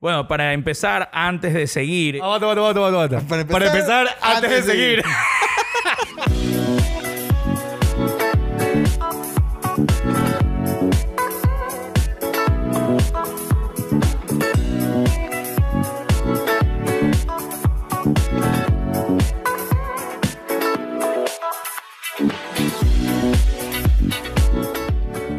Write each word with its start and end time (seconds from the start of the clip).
Bueno, 0.00 0.28
para 0.28 0.52
empezar, 0.52 1.10
antes 1.12 1.52
de 1.52 1.66
seguir. 1.66 2.22
Aguanta, 2.22 2.48
aguanta, 2.52 2.60
aguanta, 2.60 2.88
aguanta. 2.88 3.20
Para 3.28 3.44
Para 3.44 3.66
empezar, 3.66 4.06
antes 4.20 4.48
de 4.48 4.56
antes 4.56 4.66
de 4.66 4.72
seguir. 4.72 5.02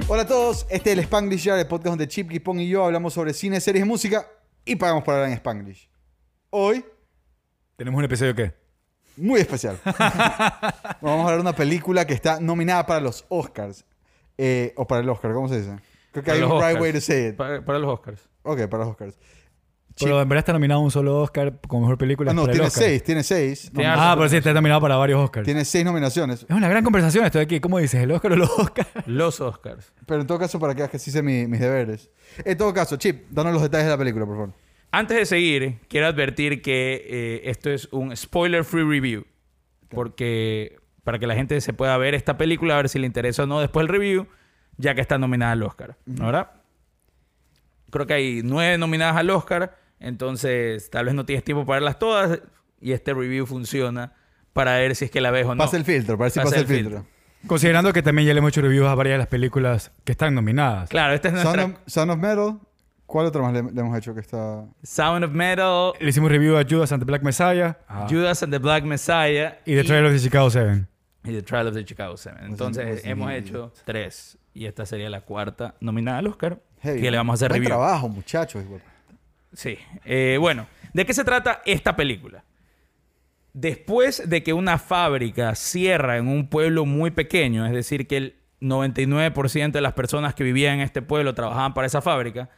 Hola 0.10 0.24
a 0.24 0.28
todos, 0.28 0.68
este 0.70 0.92
es 0.92 0.98
el 0.98 1.00
Spanglish 1.06 1.44
Yard, 1.44 1.60
el 1.60 1.68
podcast 1.68 1.92
donde 1.92 2.10
Chip, 2.10 2.30
Kipong 2.30 2.60
y 2.60 2.68
yo 2.68 2.84
hablamos 2.84 3.14
sobre 3.14 3.34
cine, 3.34 3.62
series, 3.62 3.86
música 3.86 4.28
y 4.70 4.76
pagamos 4.76 5.04
para 5.04 5.18
hablar 5.18 5.32
en 5.32 5.36
Spanglish. 5.38 5.90
Hoy, 6.52 6.86
¿Tenemos 7.76 7.98
un 7.98 8.06
episodio 8.06 8.36
qué? 8.36 8.54
muy 9.18 9.40
especial. 9.42 9.80
Vamos 9.84 11.04
a 11.04 11.24
hablar 11.24 11.36
de 11.36 11.42
una 11.42 11.54
película 11.56 12.06
que 12.06 12.14
está 12.14 12.40
nominada 12.40 12.86
para 12.86 13.00
los 13.02 13.26
Oscars. 13.30 13.84
Eh, 14.38 14.74
o 14.78 14.88
para 14.88 15.02
el 15.02 15.10
Oscar, 15.10 15.34
¿cómo 15.34 15.50
se 15.50 15.60
dice? 15.60 15.76
Creo 16.12 16.24
que 16.24 16.32
Para 16.32 16.34
hay 16.36 16.42
los 16.42 16.52
un 16.52 16.58
right 16.58 16.66
Oscars. 16.68 16.82
way 16.82 16.94
to 16.94 17.02
say 17.02 17.28
it. 17.30 17.36
Para, 17.36 17.66
para 17.66 17.80
los 17.80 17.92
Oscars. 17.94 18.30
Ok, 18.44 18.68
para 18.68 18.84
los 18.84 18.92
Oscars. 18.92 19.18
Pero 20.00 20.22
en 20.22 20.30
verdad 20.30 20.40
está 20.40 20.54
nominado 20.54 20.80
un 20.80 20.92
solo 20.92 21.20
Oscar 21.22 21.60
como 21.68 21.82
mejor 21.82 21.98
película. 21.98 22.32
Ah, 22.32 22.34
no, 22.34 22.46
el 22.46 22.52
tiene 22.52 22.70
seis, 22.70 23.04
tiene 23.04 23.24
seis. 23.24 23.72
Tiene 23.74 23.90
Ah, 23.94 24.14
pero 24.16 24.30
sí, 24.30 24.38
está 24.38 24.54
nominado 24.54 24.80
para 24.82 24.96
varios 24.96 25.20
Oscars. 25.22 25.46
Tiene 25.46 25.66
seis 25.66 25.84
nominaciones. 25.86 26.44
Es 26.48 26.56
una 26.56 26.70
gran 26.70 26.84
conversación 26.84 27.26
esto 27.26 27.38
de 27.40 27.44
aquí. 27.44 27.60
¿Cómo 27.60 27.80
dices? 27.80 28.02
¿El 28.02 28.12
Oscar 28.12 28.32
o 28.34 28.36
los 28.38 28.50
Oscars? 28.50 28.88
Los 29.08 29.42
Oscars. 29.42 29.92
Pero 30.06 30.22
en 30.22 30.28
todo 30.28 30.40
caso, 30.40 30.60
para 30.60 30.74
que 30.74 30.80
veas 30.82 30.92
que 30.92 31.00
sí 31.00 31.10
hice 31.10 31.22
mi- 31.22 31.48
mis 31.48 31.60
deberes. 31.60 32.10
En 32.46 32.58
todo 32.58 32.74
caso, 32.74 32.96
Chip, 32.98 33.26
danos 33.30 33.54
los 33.54 33.62
detalles 33.62 33.86
de 33.86 33.92
la 33.92 33.98
película, 33.98 34.26
por 34.26 34.36
favor. 34.36 34.54
Antes 34.92 35.18
de 35.18 35.26
seguir, 35.26 35.80
quiero 35.88 36.08
advertir 36.08 36.62
que 36.62 37.06
eh, 37.08 37.42
esto 37.50 37.70
es 37.70 37.88
un 37.92 38.16
spoiler-free 38.16 38.84
review. 38.84 39.26
Porque 39.90 40.78
para 41.04 41.20
que 41.20 41.28
la 41.28 41.36
gente 41.36 41.60
se 41.62 41.74
pueda 41.74 41.98
ver 41.98 42.14
esta 42.16 42.38
película, 42.38 42.76
a 42.76 42.78
ver 42.78 42.90
si 42.90 43.00
le 43.00 43.08
interesa 43.08 43.44
o 43.44 43.46
no 43.48 43.60
después 43.60 43.86
del 43.86 43.94
review, 43.96 44.28
ya 44.78 44.96
que 44.96 45.02
está 45.02 45.18
nominada 45.18 45.52
al 45.54 45.64
Oscar. 45.64 45.98
¿No 46.06 46.28
¿Verdad? 46.28 46.52
Creo 47.92 48.06
que 48.06 48.14
hay 48.14 48.42
nueve 48.44 48.78
nominadas 48.78 49.18
al 49.18 49.30
Oscar, 49.32 49.76
entonces 50.00 50.90
tal 50.90 51.06
vez 51.06 51.14
no 51.14 51.26
tienes 51.26 51.44
tiempo 51.44 51.66
para 51.66 51.78
verlas 51.78 52.00
todas 52.00 52.40
y 52.82 52.92
este 52.94 53.14
review 53.14 53.46
funciona 53.46 54.14
para 54.54 54.78
ver 54.78 54.96
si 54.96 55.06
es 55.06 55.12
que 55.12 55.22
la 55.22 55.32
ves 55.32 55.46
o 55.46 55.56
no. 55.56 55.64
Pasa 55.64 55.78
el 55.78 55.86
filtro, 55.86 56.18
para 56.18 56.26
ver 56.26 56.32
si 56.32 56.40
Pasa 56.40 56.50
pasa, 56.52 56.62
el 56.62 56.72
el 56.72 56.78
filtro. 56.84 57.06
Considerando 57.48 57.94
que 57.94 58.02
también 58.02 58.28
ya 58.28 58.34
le 58.34 58.40
hemos 58.40 58.50
hecho 58.50 58.62
reviews 58.62 58.88
a 58.88 58.96
varias 58.96 59.14
de 59.14 59.18
las 59.20 59.28
películas 59.28 59.92
que 60.04 60.12
están 60.12 60.36
nominadas. 60.36 60.90
Claro, 60.90 61.14
esta 61.14 61.30
es 61.30 61.34
Son 61.36 61.44
nuestra 61.44 61.66
of, 61.66 61.72
Son 61.86 62.10
of 62.10 62.18
Metal. 62.18 62.60
¿Cuál 63.06 63.26
otro 63.28 63.42
más 63.42 63.54
le, 63.54 63.64
le 63.64 63.82
hemos 63.82 63.98
hecho 63.98 64.14
que 64.14 64.20
está...? 64.20 64.66
Sound 64.84 65.24
of 65.26 65.32
Metal, 65.32 65.94
Le 66.00 66.10
hicimos 66.10 66.30
review 66.30 66.58
a 66.58 66.64
Judas 66.64 66.92
and 66.92 67.02
the 67.02 67.06
Black 67.06 67.24
Messiah 67.24 67.76
Judas 68.08 68.44
and 68.44 68.52
the 68.54 68.60
Black 68.60 68.84
Messiah 68.84 69.58
y 69.66 69.74
The 69.74 69.84
Trial 69.84 70.06
of 70.06 70.12
the 70.12 70.20
Chicago 70.20 70.50
7. 70.52 70.86
y 71.24 71.32
The 71.32 71.42
Trial 71.42 71.68
of 71.68 71.74
the 71.74 71.84
Chicago 71.86 72.18
7. 72.18 72.38
Entonces 72.44 72.86
pues, 72.88 73.06
hemos 73.06 73.30
sí. 73.32 73.36
hecho 73.38 73.74
tres 73.86 74.38
y 74.54 74.66
esta 74.66 74.86
sería 74.86 75.10
la 75.10 75.22
cuarta 75.22 75.74
nominada 75.80 76.20
al 76.20 76.28
Oscar 76.28 76.60
Heavy, 76.82 77.02
que 77.02 77.10
le 77.10 77.18
vamos 77.18 77.34
a 77.34 77.36
hacer 77.36 77.50
Buen 77.50 77.62
review. 77.64 77.70
trabajo, 77.78 78.10
muchachos. 78.10 78.64
igual. 78.64 78.82
Sí. 79.54 79.78
Eh, 80.06 80.38
bueno, 80.40 80.68
¿de 80.94 81.06
qué 81.06 81.14
se 81.14 81.24
trata 81.24 81.62
esta 81.66 81.96
película? 81.96 82.44
Después 83.54 84.30
de 84.30 84.44
que 84.44 84.54
una 84.54 84.78
fábrica 84.78 85.56
cierra 85.56 86.18
en 86.18 86.28
un 86.28 86.48
pueblo 86.50 86.86
muy 86.86 87.12
pequeño, 87.12 87.66
es 87.66 87.72
decir, 87.74 88.08
que 88.08 88.18
el 88.18 88.36
99% 88.62 89.72
de 89.72 89.82
las 89.82 89.94
personas 89.94 90.36
que 90.36 90.44
vivían 90.44 90.76
en 90.76 90.82
este 90.82 91.02
pueblo 91.02 91.34
trabajaban 91.34 91.74
para 91.74 91.88
esa 91.88 92.02
fábrica, 92.02 92.50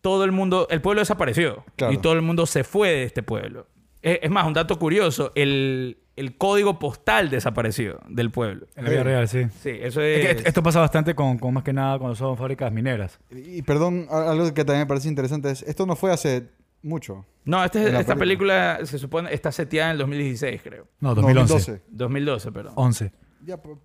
todo 0.00 0.24
el 0.24 0.32
mundo, 0.32 0.68
el 0.70 0.80
pueblo 0.80 1.00
desapareció 1.00 1.64
Claro. 1.76 1.92
y 1.92 1.98
todo 1.98 2.12
el 2.14 2.22
mundo 2.22 2.46
se 2.46 2.64
fue 2.64 2.90
de 2.90 3.02
este 3.04 3.22
pueblo. 3.22 3.66
Es, 4.12 4.18
es 4.22 4.30
más, 4.30 4.46
un 4.46 4.54
dato 4.54 4.78
curioso, 4.78 5.32
el, 5.34 5.98
el 6.16 6.36
código 6.36 6.78
postal 6.78 7.30
desapareció 7.30 8.00
del 8.08 8.30
pueblo. 8.30 8.66
En 8.76 8.84
la 8.84 8.90
vida 8.90 9.02
real, 9.04 9.28
sí. 9.28 9.44
Sí, 9.62 9.70
eso 9.80 10.00
Es 10.02 10.24
es... 10.24 10.42
que 10.42 10.48
esto- 10.48 10.62
pasa 10.62 10.80
bastante 10.80 11.14
con, 11.14 11.38
con 11.38 11.54
más 11.54 11.62
que 11.64 11.72
nada 11.72 11.98
cuando 11.98 12.14
son 12.16 12.36
fábricas 12.36 12.72
mineras. 12.72 13.18
Y, 13.30 13.58
y 13.58 13.62
perdón, 13.62 14.06
algo 14.10 14.52
que 14.54 14.64
también 14.64 14.80
me 14.80 14.86
parece 14.86 15.08
interesante 15.08 15.50
es... 15.50 15.62
Esto 15.62 15.86
no 15.86 15.96
fue 15.96 16.12
hace 16.12 16.48
mucho. 16.82 17.24
No, 17.44 17.64
este- 17.64 17.84
esta 17.98 18.14
película. 18.14 18.76
película 18.76 18.86
se 18.86 18.98
supone 18.98 19.32
está 19.34 19.50
seteada 19.52 19.90
en 19.90 19.92
el 19.92 19.98
2016, 19.98 20.60
creo. 20.62 20.86
No, 21.00 21.14
2011. 21.14 21.52
2012. 21.54 21.82
2012, 21.90 22.52
perdón. 22.52 22.72
11. 22.76 23.12
Ya, 23.44 23.56
pues, 23.56 23.78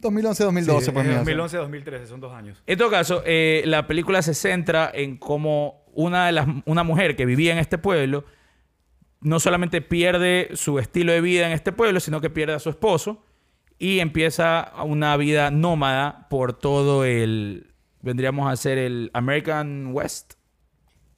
2011, 0.00 0.44
2012, 0.44 0.86
Sí, 0.86 0.92
mira. 0.96 1.16
2011, 1.18 1.56
2013, 1.56 2.06
son 2.06 2.20
dos 2.20 2.32
años. 2.32 2.62
En 2.66 2.78
todo 2.78 2.90
caso, 2.90 3.22
eh, 3.26 3.62
la 3.66 3.86
película 3.86 4.22
se 4.22 4.32
centra 4.34 4.90
en 4.94 5.16
cómo 5.16 5.82
una, 5.92 6.26
de 6.26 6.32
las, 6.32 6.46
una 6.66 6.84
mujer 6.84 7.16
que 7.16 7.26
vivía 7.26 7.52
en 7.52 7.58
este 7.58 7.78
pueblo 7.78 8.24
no 9.20 9.40
solamente 9.40 9.80
pierde 9.82 10.50
su 10.54 10.78
estilo 10.78 11.12
de 11.12 11.20
vida 11.20 11.46
en 11.46 11.52
este 11.52 11.72
pueblo, 11.72 12.00
sino 12.00 12.20
que 12.20 12.30
pierde 12.30 12.54
a 12.54 12.58
su 12.58 12.70
esposo 12.70 13.22
y 13.78 14.00
empieza 14.00 14.72
una 14.84 15.16
vida 15.16 15.50
nómada 15.50 16.26
por 16.30 16.52
todo 16.52 17.04
el, 17.04 17.72
vendríamos 18.02 18.50
a 18.50 18.56
ser 18.56 18.78
el 18.78 19.10
American 19.14 19.88
West. 19.92 20.34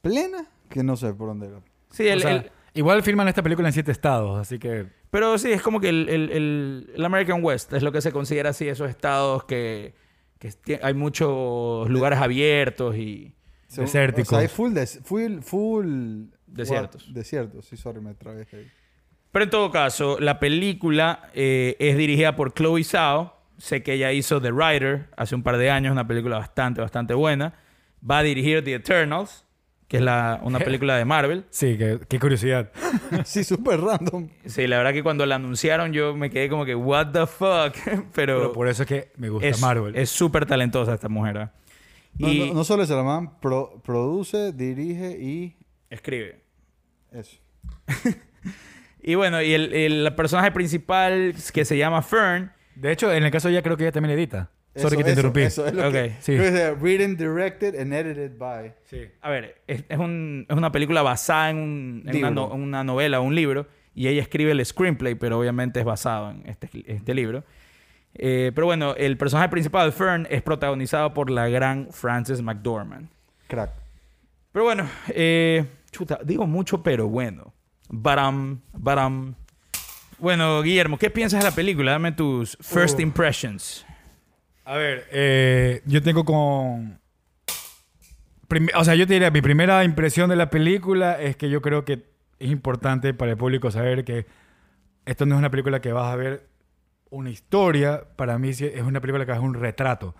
¿Plena? 0.03 0.47
Que 0.69 0.83
no 0.83 0.97
sé 0.97 1.13
por 1.15 1.29
dónde 1.29 1.49
era. 1.49 1.61
Sí, 1.91 2.07
O 2.07 2.13
el, 2.13 2.21
sea, 2.23 2.31
el- 2.37 2.51
igual 2.75 3.03
filman 3.03 3.29
esta 3.29 3.43
película 3.43 3.69
en 3.69 3.73
siete 3.75 3.93
estados, 3.93 4.39
así 4.39 4.59
que... 4.59 4.87
pero 5.11 5.37
sí, 5.39 5.53
es 5.53 5.61
como 5.63 5.81
que 5.81 5.89
el, 5.89 6.09
el- 6.09 6.31
el- 6.31 6.93
el 6.95 7.05
American 7.05 7.43
West 7.45 7.73
es 7.73 7.83
lo 7.83 7.93
que 7.93 8.01
se 8.01 8.13
considera 8.13 8.51
así, 8.51 8.69
esos 8.69 8.89
estados 8.89 9.45
que, 9.45 9.95
que 10.39 10.81
hay 10.83 10.95
muchos 10.95 11.89
lugares 11.91 12.19
abiertos 12.19 12.97
y... 12.97 13.35
Desérticos. 13.77 14.29
O 14.29 14.31
sea, 14.31 14.39
hay 14.41 14.49
full, 14.49 14.73
des- 14.73 15.01
full, 15.05 15.41
full... 15.43 16.25
Desiertos. 16.51 17.07
What? 17.09 17.15
Desiertos, 17.15 17.65
sí, 17.67 17.77
sorry, 17.77 18.01
me 18.01 18.15
trabé 18.15 18.47
ahí. 18.53 18.71
Pero 19.33 19.45
en 19.45 19.51
todo 19.51 19.71
caso, 19.71 20.19
la 20.19 20.39
película 20.41 21.31
eh, 21.35 21.77
es 21.79 21.97
dirigida 21.97 22.35
por 22.37 22.53
Chloe 22.53 22.83
Zhao. 22.85 23.37
Sé 23.59 23.83
que 23.83 23.93
ella 23.95 24.11
hizo 24.13 24.41
The 24.41 24.51
Rider 24.51 25.09
hace 25.17 25.35
un 25.35 25.43
par 25.43 25.57
de 25.59 25.71
años, 25.71 25.93
una 25.93 26.07
película 26.07 26.39
bastante, 26.39 26.81
bastante 26.81 27.15
buena. 27.15 27.55
Va 28.09 28.19
a 28.19 28.23
dirigir 28.23 28.65
The 28.65 28.75
Eternals, 28.75 29.45
que 29.87 29.99
es 29.99 30.03
la, 30.03 30.41
una 30.43 30.59
película 30.65 30.97
de 30.97 31.05
Marvel. 31.05 31.45
Sí, 31.51 31.77
qué, 31.79 32.01
qué 32.09 32.19
curiosidad. 32.19 32.71
Sí, 33.25 33.43
súper 33.45 33.81
random. 33.81 34.29
Sí, 34.47 34.67
la 34.69 34.79
verdad 34.79 34.93
que 34.93 35.03
cuando 35.03 35.27
la 35.27 35.35
anunciaron 35.35 35.93
yo 35.93 36.15
me 36.17 36.31
quedé 36.31 36.49
como 36.49 36.65
que, 36.65 36.75
what 36.77 37.09
the 37.13 37.27
fuck. 37.27 37.75
Pero 38.15 38.39
Pero 38.39 38.53
por 38.53 38.67
eso 38.69 38.83
es 38.85 38.89
que 38.89 39.13
me 39.17 39.29
gusta 39.29 39.49
es 39.49 39.61
Marvel. 39.61 39.95
es 39.97 40.11
súper 40.11 40.47
talentosa 40.47 40.95
esta 40.95 41.09
mujer. 41.09 41.39
¿ah? 41.39 41.53
No, 42.19 42.29
Y 42.29 42.49
no, 42.49 42.55
no 42.55 42.65
solo 42.65 42.83
es 42.85 42.91
el 42.91 43.03
man, 43.05 43.39
pro- 43.41 43.81
produce, 43.85 44.53
dirige 44.53 45.11
y... 45.21 45.57
escribe. 45.91 46.40
Eso. 47.13 47.39
Y 49.03 49.15
bueno, 49.15 49.41
y 49.41 49.55
el, 49.55 49.73
el 49.73 50.15
personaje 50.15 50.53
principal 50.53 51.35
que 51.55 51.65
se 51.65 51.79
llama 51.79 52.03
Fern, 52.03 52.53
De 52.75 52.93
hecho, 52.93 53.11
en 53.11 53.23
el 53.25 53.31
caso 53.31 53.49
de 53.49 53.55
ella 53.55 53.63
creo 53.63 53.77
que 53.79 53.85
ella 53.85 53.93
también 53.93 54.15
edita. 54.19 54.51
Eso, 54.75 54.89
Sorry 54.91 54.99
que 54.99 55.05
te 55.05 55.11
eso, 55.13 55.21
interrumpí. 55.21 55.41
Eso 55.41 55.67
es 55.67 55.73
lo 55.73 55.87
Ok, 55.89 55.93
que... 55.95 56.13
sí. 56.21 56.37
que 56.37 56.73
Written, 56.79 57.17
directed 57.17 57.81
and 57.81 57.95
edited 57.95 58.37
by... 58.37 58.75
Sí. 58.85 59.09
A 59.23 59.31
ver, 59.31 59.63
es, 59.67 59.85
es 59.89 59.99
un- 59.99 60.45
es 60.49 60.55
una 60.55 60.71
película 60.71 61.01
basada 61.01 61.49
en, 61.49 61.57
un- 61.57 62.05
en 62.07 62.17
una, 62.19 62.31
no- 62.31 62.49
una 62.49 62.85
novela, 62.85 63.21
un 63.21 63.35
libro, 63.35 63.67
y 63.95 64.07
ella 64.07 64.21
escribe 64.21 64.53
el 64.53 64.65
screenplay, 64.67 65.15
pero 65.15 65.39
obviamente 65.41 65.81
es 65.81 65.87
basado 65.87 66.31
en 66.33 66.43
este, 66.47 66.69
este 66.87 67.15
libro. 67.15 67.43
Eh, 68.15 68.53
pero 68.55 68.67
bueno, 68.67 68.95
el 68.97 69.17
personaje 69.17 69.49
principal, 69.49 69.93
Fern, 69.93 70.27
es 70.31 70.43
protagonizado 70.43 71.15
por 71.15 71.31
la 71.31 71.49
gran 71.49 71.89
Frances 71.91 72.43
McDormand. 72.43 73.09
Crack. 73.49 73.71
Pero 74.53 74.65
bueno, 74.67 74.89
eh, 75.09 75.65
chuta, 75.93 76.19
digo 76.25 76.47
mucho, 76.47 76.83
pero 76.83 77.09
bueno. 77.09 77.53
Baram, 77.89 78.61
baram. 78.73 79.35
Bueno, 80.19 80.63
Guillermo, 80.63 80.99
¿qué 80.99 81.11
piensas 81.11 81.43
de 81.43 81.49
la 81.51 81.55
película? 81.55 81.93
Dame 81.93 82.13
tus 82.13 82.57
first 82.61 82.99
Uh. 82.99 83.03
impressions. 83.03 83.85
A 84.65 84.77
ver, 84.77 85.07
eh, 85.11 85.83
yo 85.87 86.03
tengo 86.03 86.25
con... 86.25 87.01
Prim- 88.49 88.69
O 88.77 88.85
sea, 88.85 88.95
yo 88.95 89.07
te 89.07 89.15
diría, 89.15 89.31
mi 89.31 89.41
primera 89.41 89.83
impresión 89.85 90.29
de 90.31 90.37
la 90.37 90.51
película 90.51 91.21
es 91.21 91.37
que 91.37 91.49
yo 91.51 91.63
creo 91.63 91.85
que 91.85 92.05
es 92.39 92.51
importante 92.51 93.15
para 93.15 93.33
el 93.33 93.37
público 93.37 93.71
saber 93.71 94.05
que 94.05 94.27
esto 95.07 95.27
no 95.27 95.35
es 95.35 95.39
una 95.39 95.51
película 95.51 95.81
que 95.81 95.93
vas 95.93 96.13
a 96.13 96.17
ver 96.17 96.49
una 97.11 97.31
historia. 97.31 98.05
Para 98.17 98.39
mí 98.39 98.51
es 98.51 98.83
una 98.83 99.01
película 99.01 99.25
que 99.27 99.33
es 99.33 99.39
un 99.39 99.55
retrato, 99.55 100.15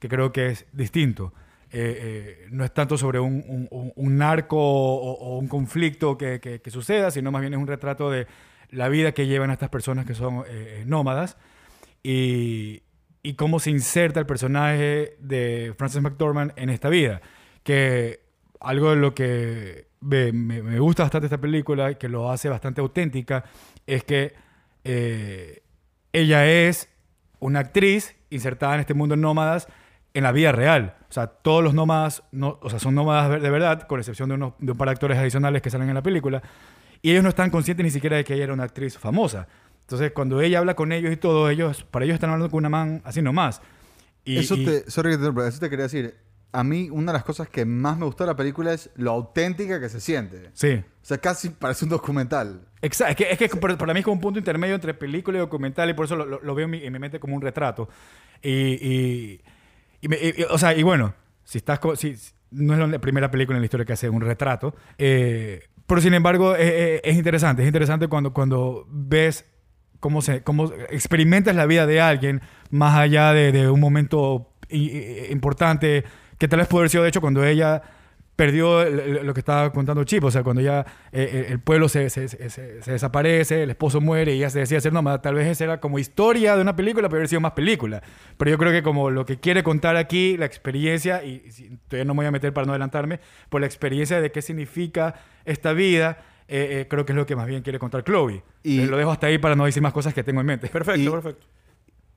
que 0.00 0.08
creo 0.08 0.32
que 0.32 0.48
es 0.48 0.66
distinto. 0.72 1.32
Eh, 1.72 1.98
eh, 2.42 2.46
no 2.50 2.64
es 2.64 2.72
tanto 2.72 2.96
sobre 2.96 3.18
un, 3.18 3.68
un- 3.70 4.16
narco 4.16 4.56
o, 4.58 5.38
un 5.38 5.48
conflicto 5.48 6.16
que, 6.16 6.60
suceda, 6.68 7.10
sino 7.10 7.32
más 7.32 7.40
bien 7.40 7.54
es 7.54 7.58
un 7.58 7.66
retrato 7.66 8.10
de 8.10 8.26
la 8.70 8.88
vida 8.88 9.12
que 9.12 9.26
llevan 9.26 9.50
estas 9.50 9.70
personas 9.70 10.06
que 10.06 10.14
son 10.14 10.44
eh, 10.48 10.84
nómadas 10.86 11.36
y, 12.02 12.82
cómo 13.36 13.58
se 13.58 13.70
inserta 13.70 14.20
el 14.20 14.26
personaje 14.26 15.16
de 15.18 15.74
Frances 15.76 16.00
McDormand 16.02 16.52
en 16.56 16.70
esta 16.70 16.88
vida. 16.90 17.20
Que 17.62 18.20
algo 18.60 18.90
de 18.90 18.96
lo 18.96 19.14
que 19.14 19.88
me, 20.00 20.30
me- 20.32 20.78
gusta 20.78 21.02
bastante 21.04 21.26
esta 21.26 21.38
película 21.40 21.90
y 21.90 21.94
que 21.96 22.08
lo 22.08 22.30
hace 22.30 22.48
bastante 22.48 22.82
auténtica 22.82 23.44
es 23.86 24.04
que 24.04 24.34
ella 26.12 26.46
es 26.46 26.88
una 27.40 27.60
actriz 27.60 28.14
insertada 28.30 28.74
en 28.74 28.80
este 28.80 28.94
mundo 28.94 29.16
nómadas 29.16 29.66
en 30.14 30.22
la 30.24 30.32
vida 30.32 30.52
real. 30.52 30.96
O 31.10 31.12
sea, 31.12 31.26
todos 31.26 31.62
los 31.62 31.74
nómadas 31.74 32.22
no, 32.32 32.58
o 32.62 32.70
sea, 32.70 32.78
son 32.78 32.94
nómadas 32.94 33.42
de 33.42 33.50
verdad, 33.50 33.82
con 33.86 34.00
excepción 34.00 34.28
de, 34.30 34.36
unos, 34.36 34.54
de 34.58 34.72
un 34.72 34.78
par 34.78 34.88
de 34.88 34.92
actores 34.92 35.18
adicionales 35.18 35.60
que 35.60 35.70
salen 35.70 35.88
en 35.88 35.94
la 35.94 36.02
película. 36.02 36.42
Y 37.02 37.10
ellos 37.10 37.22
no 37.22 37.28
están 37.28 37.50
conscientes 37.50 37.84
ni 37.84 37.90
siquiera 37.90 38.16
de 38.16 38.24
que 38.24 38.34
ella 38.34 38.44
era 38.44 38.52
una 38.54 38.64
actriz 38.64 38.96
famosa. 38.96 39.46
Entonces, 39.82 40.12
cuando 40.12 40.40
ella 40.40 40.60
habla 40.60 40.74
con 40.74 40.90
ellos 40.92 41.12
y 41.12 41.16
todo, 41.16 41.50
ellos, 41.50 41.84
para 41.90 42.06
ellos 42.06 42.14
están 42.14 42.30
hablando 42.30 42.50
con 42.50 42.58
una 42.58 42.70
man 42.70 43.02
así 43.04 43.20
nomás. 43.20 43.60
Y, 44.24 44.38
eso, 44.38 44.54
y- 44.54 44.64
te, 44.64 44.90
sorry 44.90 45.12
eso 45.12 45.60
te 45.60 45.68
quería 45.68 45.82
decir. 45.84 46.14
A 46.52 46.62
mí, 46.62 46.88
una 46.88 47.10
de 47.10 47.18
las 47.18 47.24
cosas 47.24 47.48
que 47.48 47.64
más 47.64 47.98
me 47.98 48.06
gustó 48.06 48.22
de 48.24 48.28
la 48.30 48.36
película 48.36 48.72
es 48.72 48.88
lo 48.94 49.10
auténtica 49.10 49.80
que 49.80 49.88
se 49.88 50.00
siente. 50.00 50.50
Sí. 50.52 50.74
O 50.74 51.04
sea, 51.04 51.18
casi 51.18 51.50
parece 51.50 51.84
un 51.84 51.90
documental. 51.90 52.60
Exacto. 52.80 53.10
Es 53.24 53.36
que, 53.38 53.44
es 53.44 53.50
que 53.50 53.56
para 53.58 53.76
para 53.76 53.92
mí 53.92 53.98
es 53.98 54.04
como 54.04 54.14
un 54.14 54.20
punto 54.20 54.38
intermedio 54.38 54.76
entre 54.76 54.94
película 54.94 55.36
y 55.36 55.40
documental 55.40 55.90
y 55.90 55.94
por 55.94 56.04
eso 56.06 56.14
lo, 56.14 56.24
lo- 56.24 56.40
lo 56.40 56.54
veo 56.54 56.66
en 56.66 56.70
mi, 56.70 56.84
en 56.84 56.92
mi 56.92 57.00
mente 57.00 57.18
como 57.18 57.34
un 57.34 57.42
retrato. 57.42 57.88
Y, 58.40 58.50
y, 58.50 59.40
o 60.50 60.58
sea, 60.58 60.74
y 60.74 60.82
bueno, 60.82 61.14
si 61.44 61.58
estás 61.58 61.80
si, 61.96 62.16
no 62.50 62.74
es 62.74 62.90
la 62.90 62.98
primera 62.98 63.30
película 63.30 63.56
en 63.56 63.62
la 63.62 63.66
historia 63.66 63.84
que 63.84 63.92
hace 63.92 64.08
un 64.08 64.20
retrato, 64.20 64.74
eh, 64.98 65.64
pero 65.86 66.00
sin 66.00 66.14
embargo 66.14 66.54
eh, 66.56 66.96
eh, 66.96 67.00
es 67.04 67.16
interesante. 67.16 67.62
Es 67.62 67.66
interesante 67.66 68.08
cuando, 68.08 68.32
cuando 68.32 68.86
ves 68.88 69.44
cómo, 70.00 70.22
se, 70.22 70.42
cómo 70.42 70.72
experimentas 70.90 71.54
la 71.54 71.66
vida 71.66 71.86
de 71.86 72.00
alguien 72.00 72.42
más 72.70 72.96
allá 72.96 73.32
de, 73.32 73.52
de 73.52 73.68
un 73.70 73.80
momento 73.80 74.50
importante 74.70 76.04
que 76.38 76.48
tal 76.48 76.58
vez 76.58 76.68
pudo 76.68 76.80
haber 76.80 76.90
sido 76.90 77.02
de 77.02 77.10
hecho 77.10 77.20
cuando 77.20 77.44
ella 77.44 77.82
perdió 78.36 78.84
lo 78.88 79.32
que 79.32 79.40
estaba 79.40 79.72
contando 79.72 80.02
Chip, 80.04 80.24
o 80.24 80.30
sea, 80.30 80.42
cuando 80.42 80.60
ya 80.60 80.84
eh, 81.12 81.44
el, 81.46 81.52
el 81.52 81.60
pueblo 81.60 81.88
se, 81.88 82.10
se- 82.10 82.26
se- 82.28 82.50
se- 82.50 82.82
se 82.82 82.92
desaparece, 82.92 83.62
el 83.62 83.70
esposo 83.70 84.00
muere 84.00 84.34
y 84.34 84.38
ella 84.38 84.50
se 84.50 84.58
decide 84.58 84.78
hacer 84.78 84.92
nómada, 84.92 85.22
tal 85.22 85.34
vez 85.36 85.46
esa 85.46 85.64
era 85.64 85.80
como 85.80 85.98
historia 86.00 86.56
de 86.56 86.62
una 86.62 86.74
película, 86.74 87.08
pero 87.08 87.18
haber 87.18 87.28
sido 87.28 87.40
más 87.40 87.52
película. 87.52 88.02
Pero 88.36 88.50
yo 88.50 88.58
creo 88.58 88.72
que 88.72 88.82
como 88.82 89.10
lo 89.10 89.24
que 89.24 89.38
quiere 89.38 89.62
contar 89.62 89.96
aquí, 89.96 90.36
la 90.36 90.46
experiencia, 90.46 91.22
y, 91.24 91.40
todavía 91.88 92.04
no 92.06 92.14
me 92.14 92.18
voy 92.18 92.26
a 92.26 92.30
meter 92.32 92.52
para 92.52 92.66
no 92.66 92.72
adelantarme, 92.72 93.20
por 93.50 93.60
la 93.60 93.66
experiencia 93.68 94.20
de 94.20 94.32
qué 94.32 94.42
significa 94.42 95.14
esta 95.44 95.72
vida, 95.72 96.18
eh, 96.48 96.80
eh, 96.82 96.86
creo 96.88 97.04
que 97.06 97.12
es 97.12 97.16
lo 97.16 97.26
que 97.26 97.36
más 97.36 97.46
bien 97.46 97.62
quiere 97.62 97.78
contar 97.78 98.02
Chloe. 98.04 98.42
Y- 98.62 98.80
Eh, 98.80 98.86
lo 98.86 98.96
dejo 98.96 99.12
hasta 99.12 99.28
ahí 99.28 99.38
para 99.38 99.54
no 99.54 99.64
decir 99.64 99.82
más 99.82 99.92
cosas 99.92 100.12
que 100.12 100.24
tengo 100.24 100.40
en 100.40 100.46
mente. 100.46 100.66
Perfecto, 100.68 101.00
Y- 101.00 101.08
perfecto. 101.08 101.46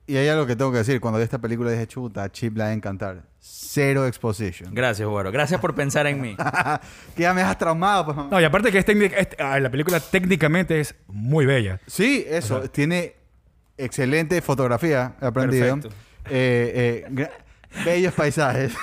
Y 0.08 0.16
hay 0.16 0.26
algo 0.28 0.46
que 0.46 0.56
tengo 0.56 0.72
que 0.72 0.78
decir. 0.78 1.00
Cuando 1.00 1.18
vi 1.18 1.24
esta 1.24 1.38
película 1.38 1.70
dije, 1.70 1.86
chuta, 1.86 2.32
Chip 2.32 2.56
le 2.56 2.62
va 2.64 2.70
a 2.70 2.72
encantar. 2.72 3.22
Cero 3.38 4.06
exposition. 4.06 4.74
Gracias, 4.74 5.06
Guaro. 5.08 5.30
Gracias 5.30 5.60
por 5.60 5.74
pensar 5.74 6.06
en 6.06 6.20
mí. 6.20 6.34
que 7.14 7.22
ya 7.22 7.34
me 7.34 7.42
dejas 7.42 7.58
traumado. 7.58 8.06
pues, 8.06 8.16
mamá. 8.16 8.30
No, 8.32 8.40
y 8.40 8.44
aparte 8.44 8.72
que 8.72 8.78
es 8.78 8.86
técnica- 8.86 9.16
es- 9.18 9.28
ah, 9.38 9.60
la 9.60 9.70
película 9.70 10.00
técnicamente 10.00 10.80
es 10.80 10.94
muy 11.06 11.44
bella. 11.46 11.80
Sí, 11.86 12.24
eso. 12.26 12.62
Tiene 12.70 13.14
excelente 13.76 14.40
fotografía, 14.42 15.14
he 15.22 15.26
aprendido. 15.26 15.74
Perfecto. 15.76 15.96
Eh, 16.30 17.04
eh, 17.04 17.10
gra- 17.10 17.30
bellos 17.84 18.14
paisajes. 18.14 18.72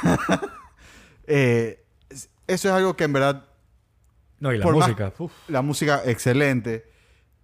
Eh, 1.28 1.83
es- 2.10 2.30
eso 2.48 2.68
es 2.69 2.74
algo 2.75 2.95
que 2.95 3.04
en 3.06 3.13
verdad 3.13 3.45
No, 4.39 4.54
y 4.54 4.57
la 4.60 4.63
Por 4.63 4.75
más- 4.78 4.88
música. 4.89 5.12
uf. 5.18 5.31
la 5.48 5.62
música 5.63 6.01
excelente 6.06 6.86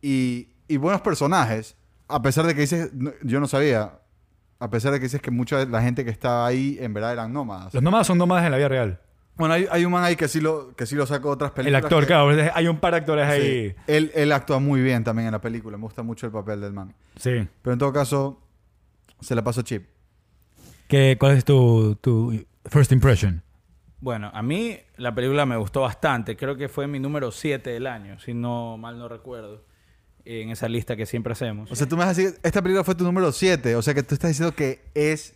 y, 0.02 0.50
y 0.68 0.78
buenos 0.78 1.02
personajes. 1.02 1.76
A 2.12 2.22
pesar 2.22 2.46
de 2.46 2.54
que 2.56 2.62
dices, 2.62 2.94
no- 2.94 3.12
yo 3.24 3.40
no 3.40 3.48
sabía, 3.48 4.00
a 4.60 4.70
pesar 4.70 4.92
de 4.92 5.00
que 5.00 5.04
dices 5.06 5.22
que 5.22 5.32
mucha 5.32 5.58
de 5.58 5.66
la 5.68 5.82
gente 5.82 6.04
que 6.06 6.12
estaba 6.12 6.46
ahí 6.46 6.78
en 6.80 6.94
verdad 6.94 7.14
eran 7.14 7.34
nómadas. 7.34 7.74
Los 7.74 7.82
nómadas 7.84 8.08
son 8.08 8.18
nómadas 8.18 8.46
en 8.46 8.52
la 8.52 8.58
vida 8.58 8.68
real. 8.70 9.00
Bueno, 9.38 9.54
hay, 9.56 9.66
hay 9.72 9.86
un 9.86 9.92
man 9.92 10.04
ahí 10.04 10.16
que 10.16 10.28
sí 10.28 10.40
lo, 10.42 10.76
que 10.76 10.86
sí 10.86 10.94
lo 10.96 11.06
sacó 11.08 11.30
de 11.30 11.34
otras 11.36 11.50
El 11.52 11.56
películas. 11.56 11.84
actor, 11.84 12.02
que- 12.02 12.08
claro. 12.08 12.52
Hay 12.54 12.68
un 12.68 12.78
par 12.80 12.92
de 12.94 12.98
actores 13.00 13.26
Sí. 13.28 13.42
ahí. 13.42 13.76
Él, 13.88 14.12
él 14.14 14.32
actúa 14.34 14.60
muy 14.60 14.82
bien 14.82 15.04
también 15.04 15.28
en 15.28 15.32
la 15.32 15.42
película. 15.42 15.78
Me 15.78 15.84
gusta 15.84 16.04
mucho 16.04 16.26
el 16.28 16.32
papel 16.32 16.62
del 16.62 16.74
man. 16.74 16.94
Sí. 17.16 17.48
Pero 17.62 17.74
en 17.74 17.80
todo 17.80 17.92
caso, 17.94 18.40
se 19.22 19.34
la 19.34 19.44
pasó 19.44 19.62
chip. 19.64 19.88
¿Qué, 20.88 21.16
¿Cuál 21.20 21.38
es 21.38 21.46
tu, 21.46 21.96
tu 21.96 22.46
first 22.66 22.92
impression? 22.92 23.42
Bueno, 24.00 24.30
a 24.34 24.42
mí 24.42 24.78
la 24.98 25.14
película 25.16 25.46
me 25.46 25.56
gustó 25.56 25.82
bastante. 25.82 26.36
Creo 26.36 26.56
que 26.58 26.68
fue 26.68 26.88
mi 26.88 27.00
número 27.00 27.32
7 27.32 27.70
del 27.70 27.88
año, 27.88 28.20
si 28.20 28.34
no 28.34 28.78
mal 28.78 28.98
no 29.00 29.08
recuerdo. 29.08 29.64
En 30.26 30.50
esa 30.52 30.68
lista 30.70 30.96
que 30.96 31.06
siempre 31.06 31.34
hacemos. 31.34 31.72
O 31.72 31.76
sea, 31.76 31.88
tú 31.88 31.96
me 31.98 32.06
vas 32.06 32.18
a 32.18 32.22
decir, 32.22 32.40
esta 32.44 32.62
película 32.62 32.84
fue 32.84 32.94
tu 32.96 33.04
número 33.04 33.32
7. 33.32 33.76
O 33.76 33.82
sea, 33.82 33.94
que 33.94 34.04
tú 34.04 34.14
estás 34.14 34.30
diciendo 34.30 34.54
que 34.56 34.82
es 34.94 35.36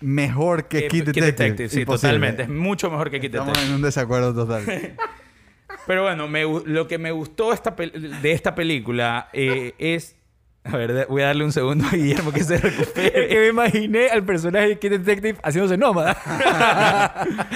mejor 0.00 0.68
que 0.68 0.88
Kid 0.88 1.04
Detective. 1.04 1.26
Detective, 1.26 1.68
sí, 1.68 1.80
Imposible. 1.80 2.08
totalmente. 2.08 2.42
Es 2.44 2.48
mucho 2.48 2.90
mejor 2.90 3.10
que 3.10 3.20
Kid 3.20 3.26
Estamos 3.26 3.48
Detective. 3.48 3.70
en 3.70 3.76
un 3.76 3.82
desacuerdo 3.82 4.34
total. 4.34 4.64
Pero 5.86 6.02
bueno, 6.02 6.28
me 6.28 6.42
lo 6.42 6.86
que 6.88 6.98
me 6.98 7.10
gustó 7.10 7.52
esta 7.52 7.70
de 7.70 8.32
esta 8.32 8.54
película 8.54 9.28
eh, 9.32 9.74
es... 9.78 10.16
A 10.62 10.76
ver, 10.76 11.06
voy 11.08 11.22
a 11.22 11.26
darle 11.26 11.44
un 11.44 11.52
segundo 11.52 11.86
a 11.86 11.92
Guillermo 11.92 12.32
que 12.32 12.44
se 12.44 12.58
recupere. 12.60 13.28
que 13.28 13.38
me 13.38 13.46
imaginé 13.48 14.08
al 14.08 14.22
personaje 14.24 14.68
de 14.68 14.78
Kid 14.78 14.90
Detective 14.90 15.38
haciéndose 15.42 15.78
nómada. 15.78 16.16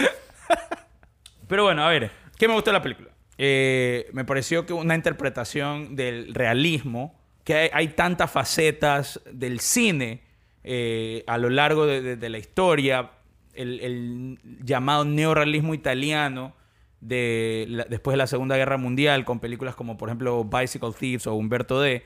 Pero 1.48 1.64
bueno, 1.64 1.84
a 1.84 1.88
ver, 1.90 2.10
¿qué 2.38 2.48
me 2.48 2.54
gustó 2.54 2.70
de 2.70 2.78
la 2.78 2.82
película? 2.82 3.10
Eh, 3.38 4.08
me 4.12 4.24
pareció 4.24 4.66
que 4.66 4.72
una 4.72 4.94
interpretación 4.94 5.96
del 5.96 6.34
realismo, 6.34 7.18
que 7.44 7.70
hay, 7.72 7.88
tantas 7.88 8.30
facetas 8.30 9.20
del 9.30 9.60
cine 9.60 10.22
eh, 10.62 11.24
a 11.26 11.36
lo 11.36 11.50
largo 11.50 11.86
de, 11.86 12.28
la 12.28 12.38
historia, 12.38 13.10
el, 13.54 14.38
llamado 14.62 15.04
neorrealismo 15.04 15.74
italiano 15.74 16.54
después 17.00 18.14
de 18.14 18.16
la 18.16 18.26
Segunda 18.26 18.56
Guerra 18.56 18.78
Mundial, 18.78 19.26
con 19.26 19.40
películas 19.40 19.74
como 19.74 19.98
por 19.98 20.08
ejemplo 20.08 20.42
Bicycle 20.44 20.92
Thieves 20.98 21.26
o 21.26 21.34
Humberto 21.34 21.80
D. 21.80 22.02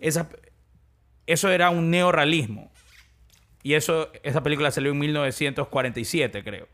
Esa, 0.00 0.28
eso 1.26 1.48
era 1.48 1.70
un 1.70 1.90
neorrealismo. 1.90 2.72
Y 3.62 3.74
eso, 3.74 4.10
esa 4.24 4.42
película 4.42 4.72
salió 4.72 4.90
en 4.90 4.98
1947, 4.98 6.42
creo. 6.42 6.66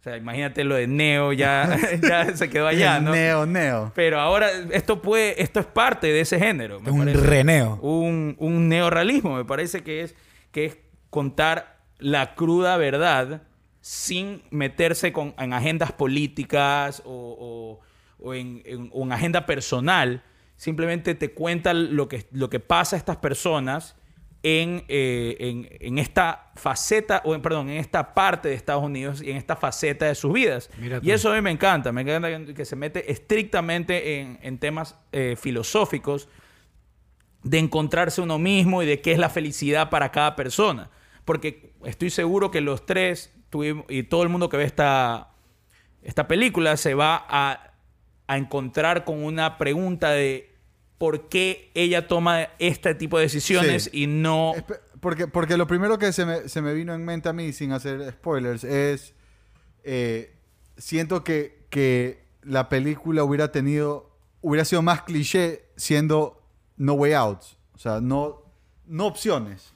O 0.00 0.02
sea, 0.02 0.16
imagínate 0.16 0.64
lo 0.64 0.76
de 0.76 0.86
Neo, 0.86 1.32
ya, 1.34 1.76
ya 2.02 2.34
se 2.34 2.48
quedó 2.48 2.66
allá, 2.66 3.00
¿no? 3.00 3.12
Neo, 3.12 3.44
neo. 3.44 3.92
Pero 3.94 4.18
ahora 4.18 4.48
esto 4.72 5.02
puede, 5.02 5.42
esto 5.42 5.60
es 5.60 5.66
parte 5.66 6.06
de 6.06 6.20
ese 6.20 6.38
género. 6.38 6.80
me 6.80 6.90
un 6.90 7.00
parece. 7.00 7.20
reneo. 7.20 7.76
Un, 7.82 8.34
un 8.38 8.68
neorrealismo, 8.70 9.36
me 9.36 9.44
parece 9.44 9.82
que 9.82 10.02
es, 10.02 10.14
que 10.52 10.64
es 10.64 10.78
contar 11.10 11.80
la 11.98 12.34
cruda 12.34 12.78
verdad 12.78 13.42
sin 13.82 14.42
meterse 14.50 15.12
con, 15.12 15.34
en 15.38 15.52
agendas 15.52 15.92
políticas 15.92 17.02
o, 17.04 17.36
o- 17.38 17.80
o 18.22 18.34
en, 18.34 18.62
en- 18.64 18.90
en 18.94 19.12
agenda 19.12 19.44
personal. 19.44 20.22
Simplemente 20.56 21.14
te 21.14 21.32
cuenta 21.32 21.72
lo 21.74 22.08
que, 22.08 22.26
lo 22.32 22.48
que 22.50 22.60
pasa 22.60 22.96
a 22.96 22.98
estas 22.98 23.16
personas 23.18 23.96
en, 24.42 24.84
eh, 24.88 25.36
en, 25.38 25.68
en 25.80 25.98
esta 25.98 26.50
faceta, 26.56 27.20
o 27.24 27.34
en, 27.34 27.42
perdón, 27.42 27.68
en 27.68 27.76
esta 27.76 28.14
parte 28.14 28.48
de 28.48 28.54
Estados 28.54 28.82
Unidos 28.82 29.22
y 29.22 29.30
en 29.30 29.36
esta 29.36 29.54
faceta 29.56 30.06
de 30.06 30.14
sus 30.14 30.32
vidas. 30.32 30.70
Y 31.02 31.10
eso 31.10 31.30
a 31.30 31.34
mí 31.34 31.42
me 31.42 31.50
encanta, 31.50 31.92
me 31.92 32.00
encanta 32.00 32.28
que- 32.46 32.54
que 32.54 32.64
se 32.64 32.74
mete 32.76 33.10
estrictamente 33.12 34.18
en, 34.20 34.38
en 34.42 34.58
temas 34.58 34.96
eh, 35.12 35.36
filosóficos 35.38 36.28
de 37.42 37.58
encontrarse 37.58 38.20
uno 38.20 38.38
mismo 38.38 38.82
y 38.82 38.86
de 38.86 39.00
qué 39.00 39.12
es 39.12 39.18
la 39.18 39.28
felicidad 39.30 39.90
para 39.90 40.10
cada 40.10 40.36
persona. 40.36 40.90
Porque 41.24 41.72
estoy 41.84 42.10
seguro 42.10 42.50
que 42.50 42.60
los 42.60 42.86
tres 42.86 43.32
tuvimos, 43.50 43.84
y 43.88 44.02
todo 44.04 44.22
el 44.22 44.28
mundo 44.30 44.48
que 44.48 44.56
ve 44.56 44.64
esta, 44.64 45.28
esta 46.02 46.26
película 46.28 46.76
se 46.78 46.94
va 46.94 47.26
a, 47.28 47.72
a 48.26 48.36
encontrar 48.38 49.04
con 49.04 49.22
una 49.22 49.58
pregunta 49.58 50.10
de 50.10 50.49
por 51.00 51.30
qué 51.30 51.70
ella 51.72 52.06
toma 52.06 52.50
este 52.58 52.94
tipo 52.94 53.16
de 53.16 53.22
decisiones 53.24 53.84
Sí. 53.84 54.02
y 54.02 54.06
no... 54.06 54.52
Porque, 55.00 55.26
porque 55.26 55.56
lo 55.56 55.66
primero 55.66 55.98
que 55.98 56.12
se 56.12 56.26
me, 56.26 56.46
se 56.50 56.60
me 56.60 56.74
vino 56.74 56.92
en 56.92 57.02
mente 57.06 57.30
a 57.30 57.32
mí, 57.32 57.54
sin 57.54 57.72
hacer 57.72 58.12
spoilers, 58.12 58.64
es. 58.64 59.14
eh, 59.82 60.36
siento 60.76 61.24
que, 61.24 61.64
que 61.70 62.22
la 62.42 62.68
película 62.68 63.24
hubiera 63.24 63.50
tenido. 63.50 64.10
Hubiera 64.42 64.66
sido 64.66 64.82
más 64.82 65.00
cliché 65.02 65.64
siendo 65.74 66.42
No 66.76 66.92
Way 66.92 67.14
Out. 67.14 67.40
O 67.74 67.78
sea, 67.78 68.02
no, 68.02 68.42
no 68.84 69.06
opciones. 69.06 69.72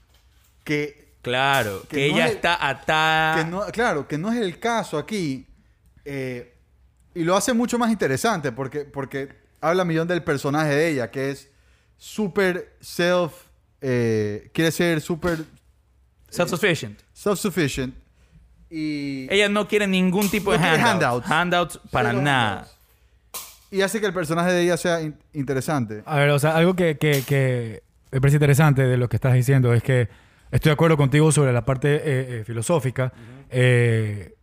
Que, 0.62 1.14
Claro, 1.22 1.80
que, 1.88 1.96
que 1.96 2.08
no 2.10 2.16
ella 2.16 2.26
es- 2.26 2.32
está 2.34 2.68
atada... 2.68 3.36
que 3.42 3.50
no, 3.50 3.64
claro, 3.72 4.06
que 4.06 4.18
no 4.18 4.30
es 4.30 4.38
el 4.38 4.58
caso 4.58 4.98
aquí. 4.98 5.46
eh, 6.04 6.54
y 7.14 7.22
lo 7.24 7.34
hace 7.34 7.54
mucho 7.54 7.78
más 7.78 7.90
interesante 7.90 8.52
porque, 8.52 8.80
porque 8.84 9.42
habla 9.68 9.84
millón 9.84 10.06
del 10.08 10.22
personaje 10.22 10.74
de 10.74 10.88
ella, 10.90 11.10
que 11.10 11.30
es 11.30 11.48
súper 11.96 12.74
self. 12.80 13.32
eh, 13.80 14.50
quiere 14.54 14.70
ser 14.70 15.00
súper 15.00 15.44
Self-sufficient. 16.30 16.98
self-sufficient. 17.14 17.92
Y, 18.70 19.26
Ella 19.30 19.48
no 19.48 19.68
quiere 19.68 19.86
ningún 19.86 20.28
tipo 20.30 20.50
No 20.52 20.58
de 20.58 20.64
handouts. 20.64 21.26
handouts. 21.30 21.30
Handouts 21.30 21.80
para 21.90 22.12
nada. 22.12 22.52
handouts. 22.60 22.74
y 23.70 23.82
hace 23.82 24.00
que 24.00 24.06
el 24.06 24.12
personaje 24.14 24.52
de 24.52 24.62
ella 24.62 24.76
sea 24.76 25.00
in- 25.02 25.16
interesante. 25.32 26.02
A 26.06 26.16
ver, 26.18 26.30
o 26.30 26.38
sea, 26.38 26.56
algo 26.56 26.74
que, 26.74 26.96
que, 26.96 27.22
que 27.26 27.82
me 28.12 28.20
parece 28.20 28.36
interesante 28.36 28.82
de 28.86 28.96
lo 28.96 29.08
que 29.08 29.16
estás 29.16 29.34
diciendo 29.34 29.74
es 29.74 29.82
que 29.82 30.08
estoy 30.52 30.70
de 30.70 30.74
acuerdo 30.74 30.96
contigo 30.96 31.30
sobre 31.32 31.52
la 31.52 31.64
parte 31.64 31.96
eh, 31.96 32.00
eh, 32.40 32.44
filosófica, 32.46 33.12
eh, 33.50 34.34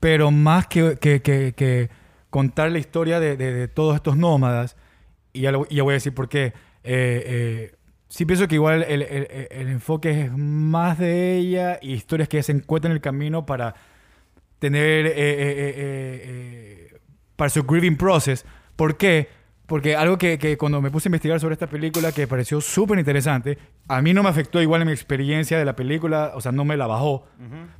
pero 0.00 0.30
más 0.30 0.66
que, 0.66 0.96
que- 1.00 1.22
que- 1.22 1.54
que 1.56 1.88
contar 2.32 2.72
la 2.72 2.78
historia 2.78 3.20
de, 3.20 3.36
de- 3.36 3.52
de 3.52 3.68
todos 3.68 3.94
estos 3.94 4.16
nómadas, 4.16 4.76
y 5.34 5.42
ya, 5.42 5.52
lo- 5.52 5.66
y 5.68 5.76
ya 5.76 5.82
voy 5.82 5.92
a 5.92 6.00
decir 6.00 6.14
por 6.14 6.28
qué, 6.30 6.46
eh, 6.46 6.52
eh, 6.84 7.74
sí 8.08 8.24
pienso 8.24 8.48
que 8.48 8.54
igual 8.56 8.82
el, 8.88 9.02
el- 9.02 9.28
el- 9.30 9.48
el 9.50 9.68
enfoque 9.68 10.22
es 10.22 10.32
más 10.36 10.98
de 10.98 11.36
ella 11.36 11.78
y 11.82 11.92
historias 11.92 12.28
que 12.30 12.42
se 12.42 12.52
encuentra 12.52 12.90
en 12.90 12.94
el 12.96 13.00
camino 13.02 13.44
para 13.44 13.74
tener, 14.58 15.12
eh, 15.14 16.98
para 17.36 17.50
su 17.50 17.62
grieving 17.64 17.96
process. 17.96 18.44
¿Por 18.76 18.96
qué? 18.96 19.28
Porque 19.66 19.96
algo 19.96 20.18
que, 20.18 20.38
que 20.38 20.56
cuando 20.58 20.80
me 20.82 20.90
puse 20.90 21.08
a 21.08 21.10
investigar 21.10 21.40
sobre 21.40 21.54
esta 21.54 21.66
película 21.66 22.12
que 22.12 22.22
me 22.22 22.26
pareció 22.26 22.60
súper 22.60 22.98
interesante, 22.98 23.58
a 23.88 24.02
mí 24.02 24.12
no 24.12 24.22
me 24.22 24.28
afectó 24.28 24.60
igual 24.60 24.82
en 24.82 24.88
mi 24.88 24.92
experiencia 24.92 25.58
de 25.58 25.64
la 25.64 25.76
película, 25.76 26.32
o 26.34 26.40
sea, 26.40 26.52
no 26.52 26.64
me 26.64 26.76
la 26.76 26.86
bajó, 26.86 27.26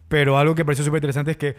pero 0.09 0.38
algo 0.38 0.54
que 0.54 0.62
me 0.62 0.66
pareció 0.66 0.85
súper 0.85 0.99
interesante 0.99 1.32
es 1.32 1.37
que 1.37 1.56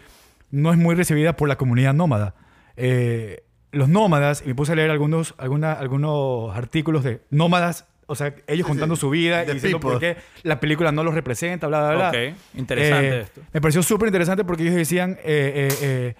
no 0.50 0.70
es 0.72 0.78
muy 0.78 0.94
recibida 0.94 1.36
por 1.36 1.48
la 1.48 1.56
comunidad 1.56 1.94
nómada. 1.94 2.34
Eh, 2.76 3.44
los 3.72 3.88
nómadas, 3.88 4.42
y 4.44 4.48
me 4.48 4.54
puse 4.54 4.72
a 4.72 4.74
leer 4.76 4.90
algunos, 4.90 5.34
alguna- 5.38 5.72
algunos 5.72 6.56
artículos 6.56 7.02
de 7.04 7.22
nómadas, 7.30 7.86
o 8.06 8.14
sea, 8.14 8.28
ellos 8.46 8.66
Sí, 8.66 8.70
contando 8.70 8.94
sí. 8.96 9.00
su 9.00 9.10
vida 9.10 9.44
y 9.44 9.52
diciendo 9.52 9.80
por 9.80 9.98
qué 9.98 10.16
la 10.42 10.60
película 10.60 10.92
no 10.92 11.02
los 11.02 11.14
representa, 11.14 11.66
bla, 11.66 11.80
bla, 11.92 11.94
bla. 11.96 12.08
Ok, 12.10 12.36
interesante 12.54 13.08
Eh, 13.08 13.20
esto. 13.22 13.40
Me 13.52 13.60
pareció 13.60 13.82
súper 13.82 14.08
interesante 14.08 14.44
porque 14.44 14.62
ellos 14.64 14.74
decían 14.76 15.12
eh, 15.24 15.68
eh, 15.70 15.74
eh, 15.82 16.14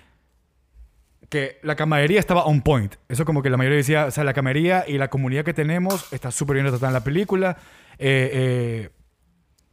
que 1.28 1.58
la 1.62 1.76
camaradería 1.76 2.20
estaba 2.20 2.44
on 2.44 2.62
point. 2.62 2.94
Eso 3.08 3.24
como 3.24 3.42
que 3.42 3.50
la 3.50 3.56
mayoría 3.56 3.76
decía, 3.78 4.06
o 4.06 4.10
sea, 4.10 4.24
la 4.24 4.32
camaradería 4.34 4.84
y 4.86 4.98
la 4.98 5.08
comunidad 5.08 5.44
que 5.44 5.54
tenemos 5.54 6.12
está 6.12 6.30
súper 6.30 6.54
bien 6.54 6.66
retratada 6.66 6.88
en 6.88 6.94
la 6.94 7.04
película. 7.04 7.56
Eh, 7.98 8.30
eh, 8.32 8.90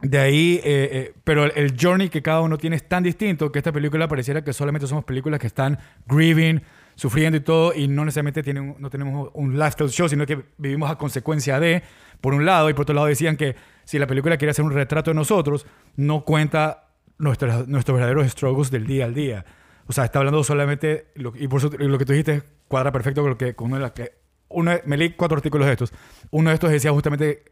de 0.02 0.18
ahí, 0.18 0.60
eh, 0.64 0.88
eh, 0.92 1.14
pero 1.22 1.44
el, 1.44 1.76
journey 1.80 2.08
que 2.08 2.22
cada 2.22 2.40
uno 2.40 2.58
tiene 2.58 2.74
es 2.74 2.88
tan 2.88 3.04
distinto 3.04 3.52
que 3.52 3.60
esta 3.60 3.70
película 3.70 4.08
pareciera 4.08 4.42
que 4.42 4.52
solamente 4.52 4.88
somos 4.88 5.04
películas 5.04 5.38
que 5.38 5.46
están 5.46 5.78
grieving, 6.06 6.60
sufriendo 6.96 7.38
y 7.38 7.40
todo, 7.40 7.72
y 7.72 7.86
no 7.86 8.04
necesariamente 8.04 8.42
tienen, 8.42 8.74
no 8.80 8.90
tenemos 8.90 9.30
un 9.34 9.56
lifestyle 9.56 9.90
show, 9.90 10.08
sino 10.08 10.26
que 10.26 10.42
vivimos 10.58 10.90
a 10.90 10.96
consecuencia 10.96 11.60
de, 11.60 11.84
por 12.20 12.34
un 12.34 12.44
lado, 12.44 12.68
y 12.68 12.74
por 12.74 12.82
otro 12.82 12.96
lado 12.96 13.06
decían 13.06 13.36
que 13.36 13.54
si 13.84 13.98
la 14.00 14.08
película 14.08 14.36
quiere 14.36 14.50
hacer 14.50 14.64
un 14.64 14.72
retrato 14.72 15.12
de 15.12 15.14
nosotros, 15.14 15.66
no 15.96 16.24
cuenta 16.24 16.88
nuestros, 17.18 17.68
nuestros 17.68 17.94
verdaderos 17.94 18.28
struggles 18.28 18.72
del 18.72 18.86
día 18.86 19.04
al 19.04 19.14
día. 19.14 19.44
O 19.86 19.92
sea, 19.92 20.04
está 20.04 20.18
hablando 20.18 20.42
solamente, 20.42 21.12
y 21.14 21.46
por 21.46 21.58
eso 21.58 21.70
lo 21.78 21.98
que 21.98 22.04
tú 22.04 22.12
dijiste 22.12 22.42
cuadra 22.66 22.90
perfecto 22.90 23.20
con 23.20 23.30
lo 23.30 23.38
que, 23.38 23.54
con 23.54 23.68
uno 23.68 23.76
de 23.76 23.82
las 23.82 23.92
que, 23.92 24.12
uno, 24.48 24.72
me 24.84 24.96
leí 24.96 25.10
cuatro 25.10 25.36
artículos 25.36 25.66
de 25.66 25.72
estos. 25.72 25.92
Uno 26.30 26.50
de 26.50 26.54
estos 26.54 26.70
decía 26.70 26.90
justamente 26.90 27.51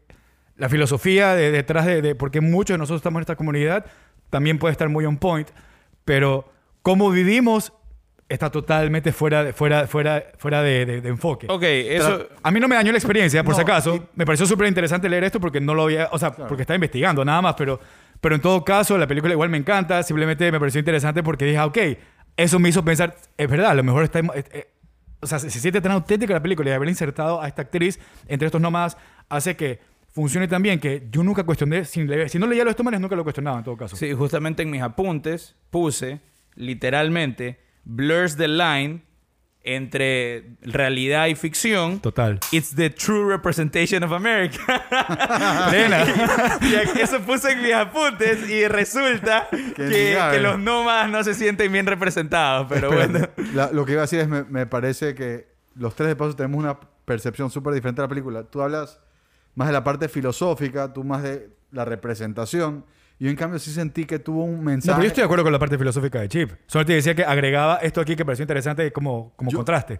la 0.57 0.69
filosofía 0.69 1.35
de- 1.35 1.51
detrás 1.51 1.85
de, 1.85 2.01
de 2.01 2.15
por 2.15 2.31
qué 2.31 2.41
muchos 2.41 2.73
de 2.75 2.77
nosotros 2.79 2.99
estamos 2.99 3.19
en 3.19 3.21
esta 3.21 3.35
comunidad 3.35 3.85
también 4.29 4.57
puede 4.59 4.71
estar 4.71 4.87
muy 4.89 5.05
on 5.05 5.17
point, 5.17 5.49
pero 6.05 6.49
cómo 6.81 7.09
vivimos 7.11 7.73
está 8.29 8.49
totalmente 8.49 9.11
fuera, 9.11 9.43
de- 9.43 9.53
fuera, 9.53 9.87
fuera, 9.87 10.23
fuera 10.37 10.61
de, 10.61 10.85
de- 10.85 11.01
de 11.01 11.09
enfoque. 11.09 11.47
Ok, 11.49 11.63
eso... 11.63 12.27
A 12.41 12.49
mí 12.51 12.59
no 12.61 12.67
me 12.69 12.75
dañó 12.75 12.91
la 12.93 12.97
experiencia, 12.97 13.43
por 13.43 13.51
No, 13.51 13.55
si 13.57 13.61
acaso. 13.61 13.95
y- 13.95 14.01
Me 14.15 14.25
pareció 14.25 14.45
súper 14.45 14.67
interesante 14.67 15.09
leer 15.09 15.25
esto 15.25 15.39
porque 15.41 15.59
no 15.59 15.73
lo 15.73 15.83
había, 15.83 16.07
o 16.13 16.17
sea, 16.17 16.31
porque 16.31 16.61
estaba 16.63 16.75
investigando 16.75 17.25
nada 17.25 17.41
más, 17.41 17.55
pero, 17.57 17.79
pero 18.21 18.35
en 18.35 18.41
todo 18.41 18.63
caso 18.63 18.97
la 18.97 19.05
película 19.07 19.33
igual 19.33 19.49
me 19.49 19.57
encanta, 19.57 20.01
simplemente 20.03 20.49
me 20.49 20.59
pareció 20.59 20.79
interesante 20.79 21.21
porque 21.23 21.43
dije, 21.45 21.57
ah, 21.57 21.65
ok, 21.65 21.77
eso 22.37 22.57
me 22.57 22.69
hizo 22.69 22.85
pensar, 22.85 23.17
es 23.37 23.49
verdad, 23.49 23.71
a 23.71 23.73
lo 23.75 23.83
mejor 23.83 24.03
está... 24.05 24.19
eh, 24.19 24.43
eh, 24.53 24.67
o 25.19 25.27
sea, 25.27 25.37
se, 25.37 25.49
se 25.51 25.59
siente 25.59 25.81
tan 25.81 25.91
auténtica 25.91 26.33
la 26.33 26.41
película 26.41 26.69
y 26.69 26.73
haber 26.73 26.87
insertado 26.89 27.41
a 27.41 27.47
esta 27.49 27.63
actriz 27.63 27.99
entre 28.27 28.45
estos 28.47 28.61
nómadas 28.61 28.97
hace 29.29 29.55
que 29.57 29.79
funcione 30.13 30.47
tan 30.47 30.61
bien 30.61 30.79
que 30.79 31.07
yo 31.11 31.23
nunca 31.23 31.43
cuestioné, 31.43 31.85
sin 31.85 32.07
leer, 32.07 32.29
si 32.29 32.37
no 32.39 32.47
leía 32.47 32.63
los 32.65 32.75
tomares 32.75 32.99
nunca 32.99 33.15
lo 33.15 33.23
cuestionaba 33.23 33.57
en 33.59 33.63
todo 33.63 33.77
caso. 33.77 33.95
Sí, 33.95 34.11
justamente 34.13 34.63
en 34.63 34.69
mis 34.69 34.81
apuntes 34.81 35.55
puse 35.69 36.19
literalmente 36.55 37.59
blurs 37.85 38.35
the 38.37 38.47
line 38.47 39.03
entre 39.63 40.55
realidad 40.63 41.27
y 41.27 41.35
ficción. 41.35 41.99
Total. 41.99 42.39
It's 42.51 42.75
the 42.75 42.89
true 42.89 43.29
representation 43.29 44.03
of 44.03 44.11
America. 44.11 44.59
Y 46.61 46.75
aquí- 46.75 46.99
eso 47.01 47.19
puse 47.21 47.51
en 47.51 47.61
mis 47.61 47.73
apuntes 47.73 48.49
y 48.49 48.67
resulta 48.67 49.47
que, 49.75 50.17
que 50.31 50.39
los 50.39 50.59
nómadas 50.59 51.09
no 51.09 51.23
se 51.23 51.33
sienten 51.33 51.71
bien 51.71 51.85
representados. 51.85 52.67
Pero 52.69 52.91
Espérate. 52.91 53.31
bueno. 53.35 53.51
La- 53.53 53.71
lo 53.71 53.85
que 53.85 53.93
iba 53.93 54.01
a 54.01 54.05
decir 54.05 54.19
es, 54.19 54.27
me, 54.27 54.43
me 54.43 54.65
parece 54.65 55.13
que 55.15 55.47
los 55.75 55.95
tres 55.95 56.09
de 56.09 56.15
paso 56.15 56.35
tenemos 56.35 56.57
una 56.59 56.79
percepción 57.05 57.49
súper 57.51 57.73
diferente 57.73 58.01
de 58.01 58.05
la 58.07 58.09
película. 58.09 58.43
Tú 58.43 58.61
hablas 58.61 58.99
más 59.55 59.67
de 59.67 59.73
la 59.73 59.83
parte 59.83 60.07
filosófica, 60.09 60.91
tú 60.93 61.03
más 61.03 61.23
de 61.23 61.49
la 61.71 61.85
representación. 61.85 62.85
Yo 63.19 63.29
en 63.29 63.35
cambio 63.35 63.59
sí 63.59 63.71
sentí 63.71 64.05
que 64.05 64.17
tuvo 64.19 64.43
un 64.45 64.57
No, 64.57 64.61
mensaje... 64.63 64.93
pero 64.95 65.03
yo 65.03 65.07
estoy 65.09 65.21
de 65.21 65.25
acuerdo 65.25 65.43
con 65.43 65.53
la 65.53 65.59
parte 65.59 65.77
filosófica 65.77 66.19
de 66.21 66.27
Chip. 66.29 66.51
Solo 66.65 66.85
te 66.85 66.93
decía 66.93 67.13
que 67.13 67.23
agregaba 67.23 67.75
esto 67.77 68.01
aquí 68.01 68.15
que 68.15 68.25
pareció 68.25 68.43
interesante 68.43 68.91
como, 68.91 69.33
como 69.35 69.51
Yo- 69.51 69.57
contraste. 69.59 69.99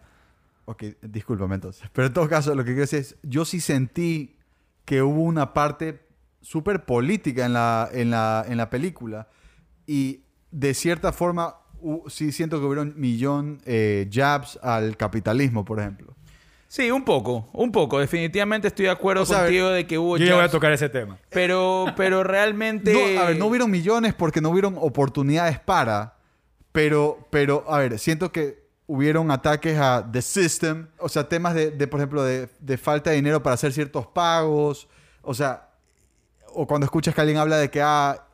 Ok, 0.65 0.84
discúlpame 1.01 1.55
entonces. 1.55 1.88
Pero 1.93 2.08
en 2.08 2.13
todo 2.13 2.27
caso, 2.29 2.51
lo 2.55 2.63
que 2.63 2.70
quiero 2.72 2.81
decir 2.81 3.00
es, 3.00 3.15
yo 3.24 3.46
sí 3.46 3.60
sentí 3.60 4.38
que 4.86 5.01
hubo 5.01 5.22
una 5.22 5.53
parte 5.53 6.01
súper 6.41 6.86
política 6.86 7.46
en 7.46 7.53
la, 7.53 7.89
en, 7.91 8.10
la, 8.10 8.46
en 8.48 8.58
la 8.58 8.70
película. 8.70 9.27
Y 9.86 10.22
de 10.51 10.74
cierta 10.74 11.12
forma, 11.12 11.55
sí 12.08 12.31
siento 12.31 12.60
que 12.60 12.65
hubieron 12.65 12.93
millón 12.96 13.62
eh, 13.65 14.10
jabs 14.12 14.58
al 14.63 14.98
capitalismo, 14.98 15.65
por 15.65 15.79
ejemplo. 15.79 16.15
Sí, 16.72 16.90
un 16.90 17.04
poco, 17.04 17.50
un 17.51 17.70
poco. 17.70 18.00
Definitivamente 18.00 18.70
estoy 18.70 18.86
de 18.86 18.92
acuerdo 18.92 19.24
O 19.24 19.25
sea, 19.25 19.40
contigo 19.40 19.68
de 19.72 19.86
que 19.86 19.98
hubo 19.98 20.16
Yo 20.16 20.25
ya 20.25 20.36
voy 20.36 20.46
a 20.46 20.50
tocar 20.50 20.72
ese 20.72 20.88
tema. 20.88 21.18
Pero, 21.30 21.88
pero 21.98 22.24
realmente... 22.24 22.94
No, 22.94 23.22
a 23.22 23.25
ver, 23.25 23.38
no 23.38 23.48
hubieron 23.48 23.70
millones 23.70 24.13
porque 24.13 24.40
no 24.40 24.51
hubieron 24.51 24.78
oportunidades 24.80 25.60
para, 25.60 26.16
pero, 26.72 27.28
pero, 27.30 27.66
a 27.68 27.80
ver, 27.80 28.00
siento 28.00 28.32
que 28.32 28.63
hubieron 28.88 29.32
ataques 29.32 29.78
a 29.78 30.10
the 30.13 30.22
system, 30.22 30.88
o 30.98 31.10
sea, 31.10 31.28
temas 31.28 31.56
de, 31.56 31.72
de, 31.72 31.88
por 31.88 32.00
ejemplo, 32.00 32.24
de, 32.24 32.48
de 32.62 32.78
falta 32.78 33.10
de 33.10 33.18
dinero 33.18 33.44
para 33.44 33.56
hacer 33.56 33.74
ciertos 33.74 34.08
pagos, 34.08 34.88
o 35.24 35.34
sea, 35.34 35.72
o 36.54 36.66
cuando 36.66 36.86
escuchas 36.86 37.13
que 37.13 37.20
alguien 37.20 37.38
habla 37.38 37.58
de 37.58 37.70
que, 37.70 37.82
ah, 37.82 38.28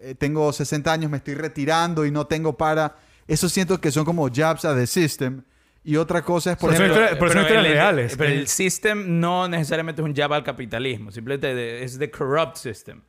eh, 0.00 0.16
tengo 0.16 0.52
60 0.52 0.92
años, 0.92 1.12
me 1.12 1.18
estoy 1.18 1.34
retirando 1.34 2.04
y 2.04 2.10
no 2.10 2.26
tengo 2.26 2.56
para, 2.56 2.96
eso 3.28 3.48
siento 3.48 3.80
que 3.80 3.92
son 3.92 4.04
como 4.04 4.28
jabs 4.34 4.64
a 4.64 4.74
the 4.74 4.84
system. 4.84 5.44
Y 5.86 5.96
otra 5.96 6.22
cosa 6.22 6.52
es, 6.52 6.56
por 6.56 6.70
Pero 6.70 6.84
ejemplo, 6.86 7.06
pero 7.18 7.32
son 7.32 7.42
historias 7.42 7.66
el- 7.66 7.72
reales. 7.72 8.16
Pero 8.16 8.32
el 8.32 8.48
system 8.48 9.20
no 9.20 9.46
necesariamente 9.48 10.00
es 10.00 10.08
un 10.08 10.14
jab 10.14 10.32
al 10.32 10.42
capitalismo. 10.42 11.10
Simplemente 11.10 11.84
es 11.84 11.98
the 11.98 12.10
corrupt 12.10 12.56
system. 12.56 13.02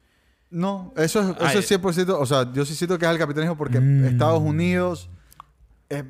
No, 0.49 0.93
eso 0.97 1.21
es, 1.21 1.27
eso 1.29 1.37
Ay. 1.45 1.57
es 1.57 1.65
100%. 1.71 2.17
O 2.19 2.25
sea, 2.25 2.51
yo 2.51 2.65
sí 2.65 2.75
siento 2.75 2.97
que 2.99 3.05
es 3.05 3.11
el 3.11 3.17
capitalismo 3.17 3.55
porque 3.57 3.79
Mm. 3.79 4.05
Estados 4.05 4.41
Unidos 4.41 5.09
es 5.89 6.03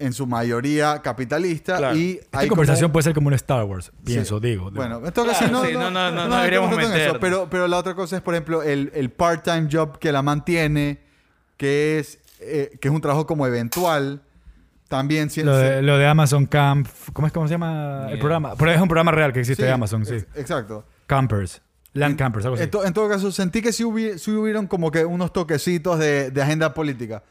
en 0.00 0.12
su 0.12 0.26
mayoría 0.26 1.00
capitalista 1.00 1.76
Claro. 1.78 1.96
y 1.96 2.18
Esta 2.20 2.40
hay 2.40 2.48
conversación 2.48 2.86
como- 2.88 2.92
puede 2.94 3.04
ser 3.04 3.14
como 3.14 3.28
un 3.28 3.34
Star 3.34 3.62
Wars, 3.64 3.92
pienso, 4.04 4.40
Sí. 4.40 4.48
digo. 4.48 4.70
Bueno, 4.72 5.00
en 5.04 5.12
todo 5.12 5.26
caso, 5.26 5.38
Claro, 5.44 5.52
no, 5.60 5.64
sí, 5.64 5.72
no, 5.74 5.90
no, 5.92 6.10
no, 6.10 6.36
deberíamos 6.38 6.70
meternos 6.70 6.96
en 6.96 7.02
eso. 7.02 7.20
Pero, 7.20 7.48
pero 7.48 7.68
la 7.68 7.78
otra 7.78 7.94
cosa 7.94 8.16
es, 8.16 8.22
por 8.22 8.34
ejemplo, 8.34 8.62
el, 8.64 8.90
el 8.94 9.10
part-time 9.10 9.68
job 9.70 9.98
que 10.00 10.10
la 10.10 10.22
mantiene, 10.22 11.00
que 11.56 12.00
es, 12.00 12.18
eh, 12.40 12.76
que 12.80 12.88
es 12.88 12.94
un 12.94 13.00
trabajo 13.00 13.26
como 13.26 13.46
eventual. 13.46 14.22
También 14.88 15.30
si- 15.30 15.42
Lo 15.42 15.56
de, 15.56 15.82
lo 15.82 15.96
de 15.98 16.06
Amazon 16.06 16.46
Camp, 16.46 16.86
¿cómo 17.12 17.26
es 17.26 17.32
cómo 17.32 17.46
se 17.48 17.54
llama 17.54 18.04
Ni 18.06 18.12
el 18.12 18.18
programa? 18.18 18.54
Pero 18.56 18.70
es 18.70 18.80
un 18.80 18.88
programa 18.88 19.10
real 19.12 19.32
que 19.32 19.40
existe 19.40 19.62
sí, 19.62 19.66
de 19.66 19.72
Amazon, 19.72 20.04
sí. 20.04 20.14
ex- 20.14 20.26
Exacto. 20.36 20.84
Campers, 21.06 21.62
Land 21.94 22.16
Campers, 22.16 22.44
algo 22.44 22.54
así. 22.56 22.64
En, 22.64 22.70
to- 22.70 22.84
en 22.84 22.92
todo 22.92 23.08
caso, 23.08 23.30
sentí 23.32 23.62
que 23.62 23.72
sí, 23.72 23.82
hubi- 23.84 24.18
sí 24.18 24.30
hubieron 24.32 24.66
como 24.66 24.90
que 24.90 25.04
unos 25.04 25.32
toquecitos 25.32 25.98
de, 25.98 26.30
de 26.30 26.42
agenda 26.42 26.74
política. 26.74 27.22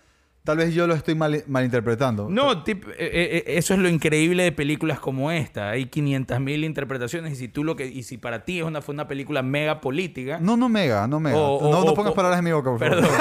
Tal 0.44 0.58
vez 0.58 0.74
yo 0.74 0.88
lo 0.88 0.94
estoy 0.94 1.16
mal, 1.16 1.42
malinterpretando. 1.48 2.28
No, 2.30 2.66
tip- 2.66 2.86
eh, 2.90 2.96
eh, 3.00 3.44
eso 3.48 3.74
es 3.76 3.80
lo 3.80 3.88
increíble 3.88 4.44
de 4.44 4.52
películas 4.52 5.00
como 5.00 5.32
esta. 5.32 5.70
Hay 5.70 5.86
500.000 5.86 6.66
interpretaciones 6.66 7.32
y 7.32 7.36
si 7.38 7.48
tú 7.48 7.64
lo 7.64 7.78
que 7.78 7.86
y 7.86 8.04
si 8.04 8.18
para 8.18 8.44
ti 8.44 8.60
es 8.60 8.66
una 8.66 8.82
fue 8.82 8.94
una 8.94 9.08
película 9.08 9.42
mega 9.42 9.80
política 9.80 10.40
No, 10.42 10.58
no 10.58 10.68
mega, 10.68 11.08
no 11.08 11.22
mega. 11.22 11.38
O- 11.38 11.56
o- 11.60 11.86
no, 11.86 11.94
pongas 11.94 12.12
o- 12.12 12.16
palabras 12.16 12.40
en 12.40 12.44
mi 12.46 12.52
boca, 12.52 12.72
por 12.72 12.80
favor. 12.80 12.96
Perdón. 13.02 13.18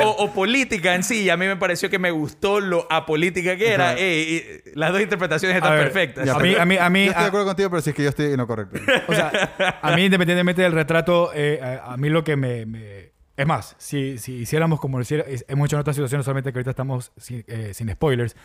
o, 0.04 0.10
o 0.10 0.32
política 0.32 0.94
en 0.94 1.02
sí, 1.02 1.22
y 1.22 1.30
a 1.30 1.36
mí 1.36 1.46
me 1.46 1.56
pareció 1.56 1.90
que 1.90 1.98
me 1.98 2.12
gustó 2.12 2.60
lo 2.60 2.86
apolítica 2.88 3.56
que 3.56 3.72
era. 3.72 3.90
Ajá. 3.90 3.98
Ey, 3.98 4.62
y 4.66 4.78
las 4.78 4.92
dos 4.92 5.00
interpretaciones 5.00 5.56
están 5.56 5.72
A 5.72 5.74
ver, 5.74 5.84
perfectas. 5.84 6.24
Ya, 6.24 6.34
A 6.34 6.38
mí, 6.38 6.54
a 6.54 6.64
mí, 6.64 6.76
a 6.76 6.88
mí, 6.88 7.04
Yo 7.06 7.10
estoy 7.10 7.22
de 7.24 7.28
acuerdo 7.28 7.46
contigo, 7.46 7.68
pero 7.70 7.82
si 7.82 7.90
es 7.90 7.96
que 7.96 8.02
yo 8.04 8.08
estoy 8.10 8.26
en 8.26 8.36
lo 8.36 8.46
correcto. 8.46 8.78
O 9.08 9.12
sea, 9.14 9.78
a 9.82 9.96
mí, 9.96 10.04
independientemente 10.04 10.62
del 10.62 10.72
retrato, 10.72 11.32
eh, 11.34 11.58
a, 11.60 11.94
a 11.94 11.96
mí 11.96 12.08
lo 12.10 12.22
que 12.22 12.36
me, 12.36 12.64
me- 12.66 12.99
Es 13.40 13.46
más, 13.46 13.74
si, 13.78 14.18
si 14.18 14.34
hiciéramos 14.34 14.78
como 14.80 15.00
hiciera- 15.00 15.24
hemos 15.48 15.64
hecho 15.64 15.76
en 15.76 15.80
otras 15.80 15.96
situaciones, 15.96 16.26
solamente 16.26 16.52
que 16.52 16.58
ahorita 16.58 16.72
estamos 16.72 17.10
sin, 17.16 17.42
eh, 17.46 17.72
spoilers, 17.72 18.36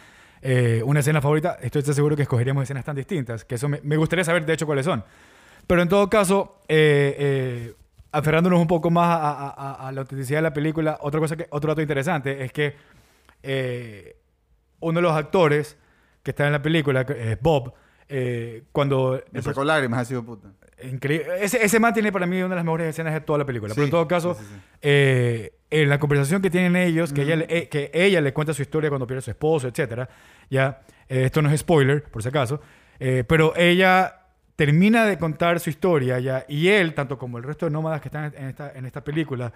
eh, 0.41 0.81
una 0.85 1.01
escena 1.01 1.19
favorita, 1.19 1.57
estoy 1.61 1.81
seguro 1.81 2.15
que 2.15 2.21
escogeríamos 2.21 2.63
escenas 2.63 2.85
tan 2.85 2.95
distintas, 2.95 3.43
que 3.43 3.55
eso 3.55 3.67
me, 3.67 3.97
gustaría 3.97 4.23
saber, 4.23 4.45
de 4.45 4.53
hecho, 4.53 4.65
cuáles 4.65 4.85
son. 4.85 5.03
Pero 5.67 5.81
en 5.81 5.89
todo 5.89 6.09
caso, 6.09 6.61
eh, 6.69 7.73
aferrándonos 8.13 8.57
un 8.57 8.67
poco 8.67 8.89
más 8.89 9.19
a, 9.21 9.91
la 9.93 9.99
autenticidad 9.99 10.37
de 10.37 10.43
la 10.43 10.53
película, 10.53 10.97
otra 11.01 11.19
cosa 11.19 11.35
que, 11.35 11.47
otro 11.49 11.71
dato 11.71 11.81
interesante 11.81 12.45
es 12.45 12.53
que 12.53 14.15
uno 14.79 14.97
de 14.97 15.01
los 15.01 15.11
actores 15.11 15.77
que 16.23 16.31
está 16.31 16.45
en 16.45 16.53
la 16.53 16.61
película, 16.61 17.01
es 17.01 17.41
Bob, 17.41 17.73
eh, 18.07 18.63
cuando 18.71 19.21
Me 19.31 19.41
sacó 19.41 19.63
lágrimas, 19.63 19.99
ha 19.99 20.05
sido 20.05 20.23
puta. 20.23 20.49
Increíble. 20.83 21.27
Ese, 21.41 21.63
ese 21.63 21.79
man 21.79 21.93
tiene 21.93 22.11
para 22.11 22.25
mí 22.25 22.37
una 22.37 22.49
de 22.49 22.55
las 22.55 22.65
mejores 22.65 22.87
escenas 22.89 23.13
de 23.13 23.21
toda 23.21 23.39
la 23.39 23.45
película. 23.45 23.73
Sí, 23.73 23.75
Pero 23.75 23.85
en 23.85 23.91
todo 23.91 24.07
caso, 24.07 24.33
sí, 24.35 24.43
sí, 24.43 24.53
sí. 24.53 24.59
eh, 24.81 25.53
en 25.69 25.89
la 25.89 25.99
conversación 25.99 26.41
que 26.41 26.49
tienen 26.49 26.75
ellos, 26.75 27.13
que, 27.13 27.21
ella, 27.23 27.37
le- 27.37 27.47
eh, 27.49 27.69
que 27.69 27.91
ella 27.93 28.19
le 28.21 28.33
cuenta 28.33 28.53
su 28.53 28.61
historia 28.61 28.89
cuando 28.89 29.07
pierde 29.07 29.19
a 29.19 29.21
su 29.21 29.31
esposo, 29.31 29.67
etcétera, 29.67 30.09
ya, 30.49 30.81
eh, 31.07 31.23
esto 31.25 31.41
no 31.41 31.49
es 31.49 31.59
spoiler, 31.61 32.03
por 32.03 32.21
si 32.21 32.29
acaso, 32.29 32.61
pero 33.27 33.53
ella 33.57 34.21
termina 34.55 35.05
de 35.05 35.17
contar 35.17 35.59
su 35.59 35.69
historia 35.69 36.17
ya, 36.19 36.45
y 36.47 36.69
él, 36.69 36.93
tanto 36.93 37.17
como 37.17 37.37
el 37.37 37.43
resto 37.43 37.65
de 37.65 37.71
nómadas 37.71 37.99
que 38.01 38.07
están 38.07 38.33
en 38.37 38.45
esta, 38.47 38.71
en 38.73 38.85
esta 38.85 39.03
película, 39.03 39.51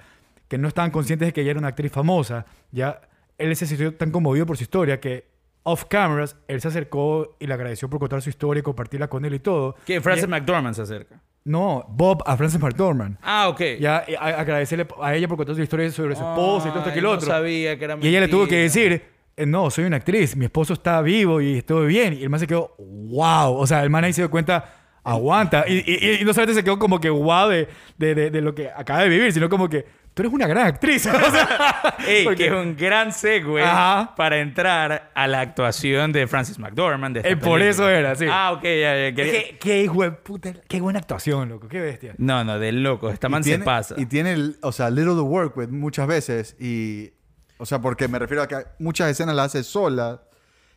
que 0.48 0.58
no 0.58 0.68
estaban 0.68 0.92
conscientes 0.92 1.28
de 1.28 1.34
que 1.34 1.42
ella 1.42 1.52
era 1.52 1.60
una 1.60 1.70
actriz 1.70 1.92
famosa, 1.92 2.46
ya, 2.72 3.00
él 3.38 3.56
se 3.56 3.66
sintió 3.66 3.94
tan 3.94 4.12
conmovido 4.12 4.46
por 4.46 4.58
su 4.58 4.64
historia 4.64 5.00
que 5.00 5.26
off 5.64 5.86
cameras, 5.86 6.36
él 6.48 6.62
se 6.62 6.68
acercó 6.70 7.36
y 7.40 7.48
le 7.48 7.54
agradeció 7.54 7.90
por 7.90 8.00
contar 8.00 8.22
su 8.22 8.30
historia 8.30 8.60
y 8.60 8.64
compartirla 8.64 9.08
con 9.08 9.26
él 9.26 9.34
y 9.36 9.40
todo. 9.40 9.76
Que 9.86 10.02
Frances 10.02 10.28
McDormand 10.28 10.76
se 10.76 10.82
acerca. 10.82 11.22
No, 11.46 11.86
Bob 11.90 12.22
a 12.26 12.36
Frances 12.38 12.60
McDormand. 12.62 13.18
Ah, 13.22 13.48
ok. 13.50 13.62
Ya, 13.80 14.06
agradecerle 14.20 14.88
a 15.02 15.16
ella 15.16 15.28
por 15.28 15.38
contar 15.38 15.56
su 15.56 15.62
historia 15.62 15.90
sobre 15.92 16.16
su 16.16 16.22
esposo 16.24 16.68
y 16.68 16.72
todo 16.72 16.80
esto 16.82 16.94
que 16.94 17.02
lo 17.02 17.12
otro. 17.12 17.28
No 17.28 17.34
sabía 17.34 17.78
que 17.78 17.86
era 17.86 17.98
Y 18.02 18.08
ella 18.08 18.20
le 18.22 18.28
tuvo 18.28 18.48
que 18.48 18.58
decir, 18.58 19.02
eh, 19.38 19.46
no, 19.46 19.70
soy 19.72 19.86
una 19.86 19.98
actriz, 19.98 20.36
mi 20.36 20.46
esposo 20.46 20.74
está 20.74 21.02
vivo 21.02 21.40
y 21.42 21.58
estoy 21.60 21.88
bien. 21.88 22.14
Y 22.14 22.24
el 22.24 22.30
man 22.30 22.40
se 22.40 22.48
quedó, 22.48 22.76
wow. 22.78 23.54
O 23.56 23.66
sea, 23.66 23.84
el 23.84 23.90
man 23.90 24.04
ahí 24.04 24.14
se 24.14 24.22
dio 24.22 24.30
cuenta, 24.30 24.74
aguanta. 25.04 25.66
Y, 25.68 25.78
y- 25.90 26.18
y 26.22 26.26
no 26.26 26.34
solamente 26.34 26.60
se 26.60 26.64
quedó 26.64 26.78
como 26.78 27.00
que 27.00 27.10
wow 27.10 27.48
de, 27.50 27.68
de, 27.98 28.16
de- 28.16 28.30
de 28.32 28.42
lo 28.42 28.54
que 28.54 28.70
acaba 28.70 29.02
de 29.02 29.10
vivir, 29.10 29.32
sino 29.34 29.50
como 29.50 29.70
que 29.70 29.86
tú 30.20 30.24
eres 30.24 30.34
una 30.34 30.48
gran 30.48 30.68
actriz. 30.68 31.06
O 31.10 31.32
sea, 31.32 31.96
Ey, 32.06 32.26
porque- 32.26 32.38
que 32.38 32.46
es 32.48 32.52
un 32.52 32.76
gran 32.76 33.14
segue 33.14 33.64
Ajá. 33.64 34.14
para 34.18 34.40
entrar 34.40 35.12
a 35.16 35.28
la 35.28 35.40
actuación 35.40 36.12
de 36.12 36.28
Francis 36.28 36.60
McDormand. 36.60 37.16
de 37.18 37.22
Eh, 37.22 37.38
por 37.38 37.60
película. 37.60 37.66
eso 37.70 37.90
era, 37.90 38.16
sí. 38.16 38.26
Ah, 38.30 38.52
ok, 38.52 38.64
ya, 38.64 38.70
ya, 39.10 39.16
quería- 39.16 39.32
qué, 39.32 39.58
qué, 39.60 39.84
hijo 39.84 40.04
de 40.04 40.12
puta- 40.12 40.54
qué 40.68 40.82
buena 40.82 41.00
actuación, 41.00 41.48
loco. 41.48 41.70
Qué 41.70 41.80
bestia. 41.80 42.16
No, 42.18 42.44
no, 42.44 42.60
de 42.60 42.72
loco. 42.74 43.10
Esta 43.10 43.30
man 43.30 43.42
tiene- 43.44 43.60
se 43.60 43.66
pasa. 43.66 43.96
Y 43.98 44.06
tiene, 44.08 44.34
el- 44.34 44.58
o 44.62 44.72
sea, 44.74 44.90
little 44.90 45.14
to 45.14 45.24
work 45.24 45.56
with 45.56 45.70
muchas 45.70 46.06
veces. 46.08 46.58
Y, 46.60 47.12
o 47.58 47.66
sea, 47.66 47.80
porque 47.80 48.10
me 48.10 48.20
refiero 48.20 48.44
a 48.44 48.48
que 48.48 48.58
muchas 48.80 49.10
escenas 49.10 49.36
las 49.36 49.46
hace 49.48 49.64
sola. 49.64 50.24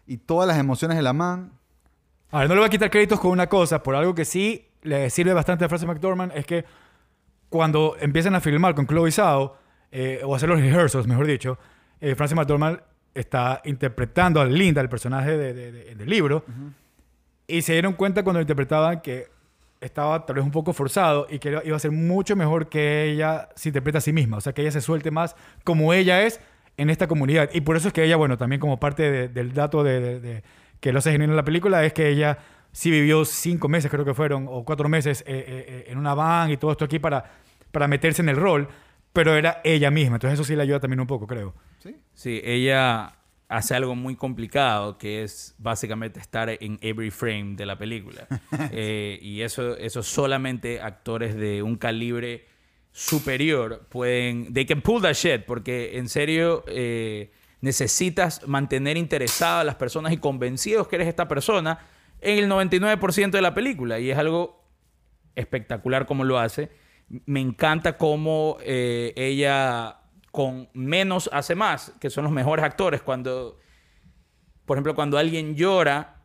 Y 0.07 0.19
todas 0.19 0.47
las 0.47 0.59
emociones 0.59 0.97
de 0.97 1.03
la 1.03 1.13
man. 1.13 1.53
A 2.31 2.41
ver, 2.41 2.49
no 2.49 2.55
le 2.55 2.61
voy 2.61 2.67
a 2.69 2.71
quitar 2.71 2.91
créditos 2.91 3.19
con 3.21 3.31
una 3.33 3.49
cosa, 3.49 3.83
por 3.83 3.95
algo 3.97 4.15
que 4.15 4.25
sí 4.25 4.69
le 4.83 5.11
sirve 5.11 5.33
bastante 5.33 5.65
a 5.65 5.69
Frances 5.69 5.87
McDormand, 5.89 6.33
es 6.35 6.45
que 6.47 6.65
cuando 7.53 7.95
empiezan 8.01 8.35
a 8.35 8.41
filmar 8.41 8.75
con 8.75 8.87
Chloe 8.89 9.13
Zhao, 9.13 9.57
eh, 9.93 10.21
o 10.25 10.35
hacer 10.35 10.49
los 10.49 10.59
rehearsals, 10.61 11.07
mejor 11.07 11.27
dicho, 11.27 11.59
eh, 12.01 12.15
Frances 12.17 12.35
McDormand 12.37 12.81
está 13.15 13.61
interpretando 13.67 14.41
a 14.41 14.47
Linda, 14.47 14.81
el 14.81 14.89
personaje 14.89 15.37
de- 15.37 15.53
de- 15.53 15.71
de- 15.73 15.95
del 15.95 16.09
libro, 16.09 16.45
y 17.47 17.61
se 17.63 17.73
dieron 17.75 17.93
cuenta 17.93 18.25
cuando 18.25 18.41
interpretaban 18.41 19.01
que 19.03 19.27
estaba 19.81 20.25
tal 20.25 20.37
vez 20.37 20.45
un 20.45 20.51
poco 20.51 20.73
forzado 20.73 21.27
y 21.29 21.39
que 21.39 21.51
iba- 21.65 21.77
a 21.77 21.79
ser 21.79 21.91
mucho 21.91 22.35
mejor 22.37 22.69
que 22.69 23.05
ella 23.13 23.49
se 23.55 23.69
interprete 23.69 23.99
a 23.99 24.01
sí 24.01 24.13
misma, 24.13 24.39
o 24.39 24.41
sea, 24.41 24.53
que 24.55 24.63
ella 24.63 24.71
se 24.71 24.81
suelte 24.81 25.11
más 25.11 25.37
como 25.63 25.93
ella 25.93 26.23
es 26.23 26.41
en 26.79 26.89
esta 26.89 27.07
comunidad. 27.07 27.51
Y 27.53 27.61
por 27.61 27.77
eso 27.77 27.89
es 27.89 27.95
que 27.95 28.03
ella, 28.05 28.17
bueno, 28.17 28.39
también 28.39 28.61
como 28.61 28.81
parte 28.81 29.11
de- 29.11 29.29
del 29.29 29.53
dato 29.53 29.85
de- 29.85 30.43
que 30.81 30.91
lo 30.93 30.99
hace 31.01 31.13
genuino 31.13 31.33
en 31.35 31.37
la 31.37 31.45
película, 31.45 31.85
es 31.85 31.93
que 31.93 32.09
ella 32.09 32.39
sí 32.73 32.91
vivió 32.91 33.25
cinco 33.27 33.69
meses, 33.69 33.91
creo 33.91 34.05
que 34.07 34.15
fueron, 34.15 34.47
o 34.49 34.65
cuatro 34.65 34.89
meses 34.89 35.21
eh, 35.23 35.25
eh, 35.47 35.65
eh, 35.69 35.85
en 35.89 35.99
una 35.99 36.15
van 36.15 36.51
y 36.51 36.57
todo 36.57 36.71
esto 36.73 36.85
aquí 36.87 36.99
para, 36.99 37.23
para 37.73 37.89
meterse 37.89 38.23
en 38.23 38.29
el 38.29 38.37
rol, 38.37 38.69
pero 39.13 39.35
era 39.35 39.61
ella 39.65 39.91
misma. 39.91 40.17
Entonces 40.17 40.39
eso 40.39 40.45
sí 40.45 40.55
le 40.55 40.63
ayuda 40.63 40.81
también 40.81 41.01
un 41.01 41.07
poco, 41.07 41.27
creo. 41.27 41.55
¿Sí? 41.79 41.97
Sí, 42.15 42.41
ella 42.45 43.17
hace 43.53 43.75
algo 43.75 43.95
muy 43.95 44.17
complicado 44.17 44.97
que 44.97 45.23
es 45.23 45.55
básicamente 45.59 46.19
estar 46.19 46.49
en 46.49 46.79
every 46.81 47.11
frame 47.11 47.55
de 47.57 47.67
la 47.67 47.77
película. 47.77 48.27
Eh, 48.75 49.19
y 49.21 49.43
eso, 49.43 49.77
eso 49.77 50.03
solamente 50.03 50.81
actores 50.81 51.35
de 51.35 51.63
un 51.63 51.77
calibre 51.77 52.47
superior 52.93 53.87
pueden... 53.89 54.53
They 54.53 54.65
can 54.65 54.81
pull 54.81 55.03
that 55.03 55.15
shit 55.15 55.45
porque 55.45 55.99
en 55.99 56.09
serio 56.09 56.65
eh, 56.69 57.33
necesitas 57.61 58.47
mantener 58.47 58.97
interesadas 58.97 59.63
a 59.63 59.65
las 59.65 59.75
personas 59.75 60.13
y 60.13 60.19
convencidos 60.19 60.89
que 60.89 60.97
eres 60.97 61.09
esta 61.09 61.29
persona 61.29 61.81
en 62.21 62.39
el 62.39 62.51
99% 62.51 63.31
de 63.31 63.43
la 63.43 63.53
película. 63.53 63.99
Y 63.99 64.11
es 64.11 64.17
algo 64.17 64.65
espectacular 65.35 66.07
como 66.07 66.25
lo 66.25 66.39
hace. 66.39 66.71
Me 67.27 67.41
encanta 67.41 67.99
cómo 67.99 68.57
eh, 68.63 69.13
ella 69.17 69.99
con 70.31 70.71
menos 70.73 71.29
hace 71.33 71.55
más, 71.55 71.93
que 72.01 72.09
son 72.09 72.25
los 72.25 72.33
mejores 72.33 72.65
actores. 72.65 73.03
Cuando, 73.03 73.59
por 74.65 74.77
ejemplo, 74.79 74.95
cuando 74.95 75.19
alguien 75.19 75.55
llora, 75.55 76.23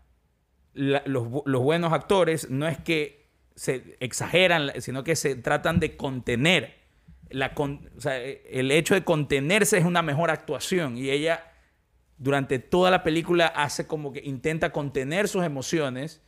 la- 0.74 1.04
los, 1.06 1.26
bu- 1.28 1.44
los 1.46 1.62
buenos 1.62 1.92
actores 1.92 2.50
no 2.50 2.68
es 2.68 2.78
que 2.78 3.28
se 3.56 3.98
exageran, 4.00 4.72
sino 4.80 5.04
que 5.04 5.16
se 5.18 5.36
tratan 5.36 5.80
de 5.82 5.98
contener. 5.98 6.76
La 7.30 7.54
con- 7.54 7.90
o 7.98 8.00
sea, 8.00 8.18
el 8.24 8.72
hecho 8.72 8.94
de 8.94 9.04
contenerse 9.04 9.78
es 9.78 9.84
una 9.84 10.02
mejor 10.02 10.32
actuación 10.32 10.98
y 10.98 11.10
ella 11.10 11.52
durante 12.18 12.60
toda 12.60 12.90
la 12.92 13.04
película 13.04 13.48
hace 13.48 13.86
como 13.88 14.14
que 14.14 14.22
intenta 14.24 14.72
contener 14.72 15.28
sus 15.28 15.44
emociones 15.44 16.24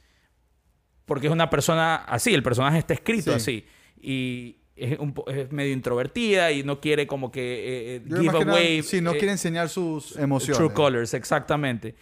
porque 1.06 1.28
es 1.28 1.34
una 1.34 1.50
persona 1.50 1.96
así, 1.96 2.34
el 2.34 2.44
personaje 2.44 2.78
está 2.80 2.94
escrito 2.94 3.32
Sí. 3.32 3.36
así 3.38 3.66
y 4.02 4.58
es, 4.76 4.98
un 5.00 5.14
po- 5.14 5.30
es 5.30 5.52
medio 5.52 5.74
introvertida 5.74 6.52
y 6.52 6.64
no 6.64 6.80
quiere 6.80 7.06
como 7.08 7.32
que 7.32 7.42
eh, 7.42 7.96
eh, 7.98 8.02
give 8.22 8.30
away 8.38 8.82
sí, 8.84 9.02
no 9.02 9.12
eh, 9.12 9.18
quiere 9.18 9.32
enseñar 9.34 9.70
sus 9.70 10.16
emociones. 10.18 10.58
true 10.58 10.74
colors, 10.74 11.14
exactamente. 11.14 11.96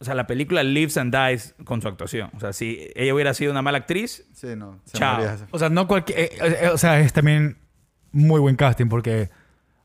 O 0.00 0.04
sea, 0.04 0.14
la 0.14 0.26
película 0.26 0.62
lives 0.62 0.96
and 0.96 1.14
dies 1.14 1.54
con 1.64 1.82
su 1.82 1.88
actuación. 1.88 2.30
O 2.36 2.40
sea, 2.40 2.52
si 2.52 2.88
ella 2.94 3.12
hubiera 3.14 3.34
sido 3.34 3.50
una 3.50 3.62
mala 3.62 3.78
actriz, 3.78 4.26
Sí, 4.32 4.48
no. 4.56 4.80
Se 4.84 4.98
Chao. 4.98 5.24
O 5.50 5.58
sea, 5.58 5.68
no 5.70 5.88
cualquier... 5.88 6.18
eh, 6.20 6.30
eh, 6.40 6.68
o 6.72 6.78
sea, 6.78 7.00
es 7.00 7.12
también 7.12 7.58
muy 8.12 8.40
buen 8.40 8.54
casting 8.56 8.86
porque... 8.86 9.28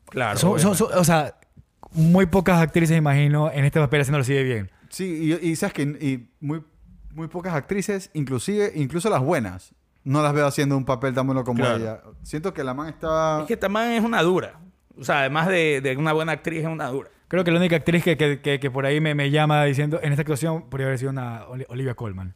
claro. 0.08 0.38
son- 0.38 0.60
son- 0.60 0.76
son- 0.76 0.92
o 0.96 1.02
sea, 1.04 1.36
muy 1.92 2.26
pocas 2.26 2.60
actrices, 2.60 2.96
imagino, 2.96 3.50
en 3.52 3.64
este 3.64 3.80
papel 3.80 4.00
haciéndolo 4.02 4.22
así 4.22 4.34
de 4.34 4.42
bien. 4.44 4.70
Sí, 4.88 5.36
y, 5.42 5.48
y 5.50 5.56
sabes 5.56 5.72
que 5.74 5.82
y 5.82 6.28
muy, 6.40 6.62
muy 7.12 7.26
pocas 7.28 7.54
actrices, 7.54 8.10
inclusive, 8.14 8.72
incluso 8.76 9.10
las 9.10 9.20
buenas, 9.22 9.72
no 10.04 10.22
las 10.22 10.32
veo 10.32 10.46
haciendo 10.46 10.76
un 10.76 10.84
papel 10.84 11.14
tan 11.14 11.26
bueno 11.26 11.44
como 11.44 11.60
Claro. 11.64 11.76
ella. 11.76 12.00
Siento 12.22 12.52
que 12.54 12.62
la 12.62 12.74
man 12.74 12.88
está... 12.88 13.40
Es 13.40 13.46
que 13.46 13.56
también 13.56 13.90
es 13.92 14.02
una 14.04 14.22
dura. 14.22 14.60
O 14.96 15.02
sea, 15.04 15.20
además 15.20 15.48
de, 15.48 15.80
de 15.82 15.96
una 15.96 16.12
buena 16.12 16.32
actriz, 16.32 16.60
es 16.60 16.66
una 16.66 16.86
dura. 16.88 17.10
Creo 17.28 17.42
que 17.42 17.50
la 17.50 17.58
única 17.58 17.76
actriz 17.76 18.04
que, 18.04 18.16
que, 18.16 18.40
que- 18.40 18.60
que 18.60 18.70
por 18.70 18.86
ahí 18.86 19.00
me, 19.00 19.14
me 19.14 19.30
llama 19.30 19.64
diciendo, 19.64 19.98
en 20.02 20.12
esta 20.12 20.22
actuación 20.22 20.68
podría 20.70 20.86
haber 20.86 20.98
sido 20.98 21.10
una 21.10 21.46
Oli- 21.48 21.66
Olivia 21.68 21.94
Colman. 21.94 22.34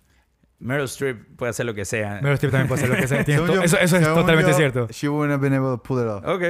Meryl 0.59 0.87
Streep 0.87 1.37
puede 1.37 1.51
hacer 1.51 1.67
lo 1.67 1.75
que 1.75 1.85
sea. 1.85 2.15
Meryl 2.21 2.33
Streep 2.35 2.51
también 2.51 2.67
puede 2.69 2.83
hacer 2.83 2.95
lo 2.95 3.01
que 3.01 3.07
sea. 3.07 3.25
Yo- 3.25 3.63
eso, 3.63 3.79
eso 3.79 3.97
es 3.97 4.03
totalmente 4.03 4.51
yo, 4.51 4.57
cierto. 4.57 4.89
She 4.91 5.09
wouldn't 5.09 5.33
have 5.33 5.43
been 5.49 5.55
able 5.57 5.77
to 5.77 5.83
pull 5.83 6.01
it 6.03 6.09
off. 6.09 6.25
Ok. 6.27 6.43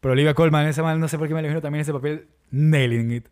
Pero 0.00 0.12
Olivia 0.12 0.34
Colman, 0.34 0.66
esa 0.66 0.82
man, 0.82 1.00
no 1.00 1.08
sé 1.08 1.16
por 1.16 1.26
qué 1.26 1.32
me 1.32 1.40
imagino 1.40 1.62
también 1.62 1.80
ese 1.80 1.92
papel 1.92 2.28
nailing 2.50 3.12
it. 3.12 3.28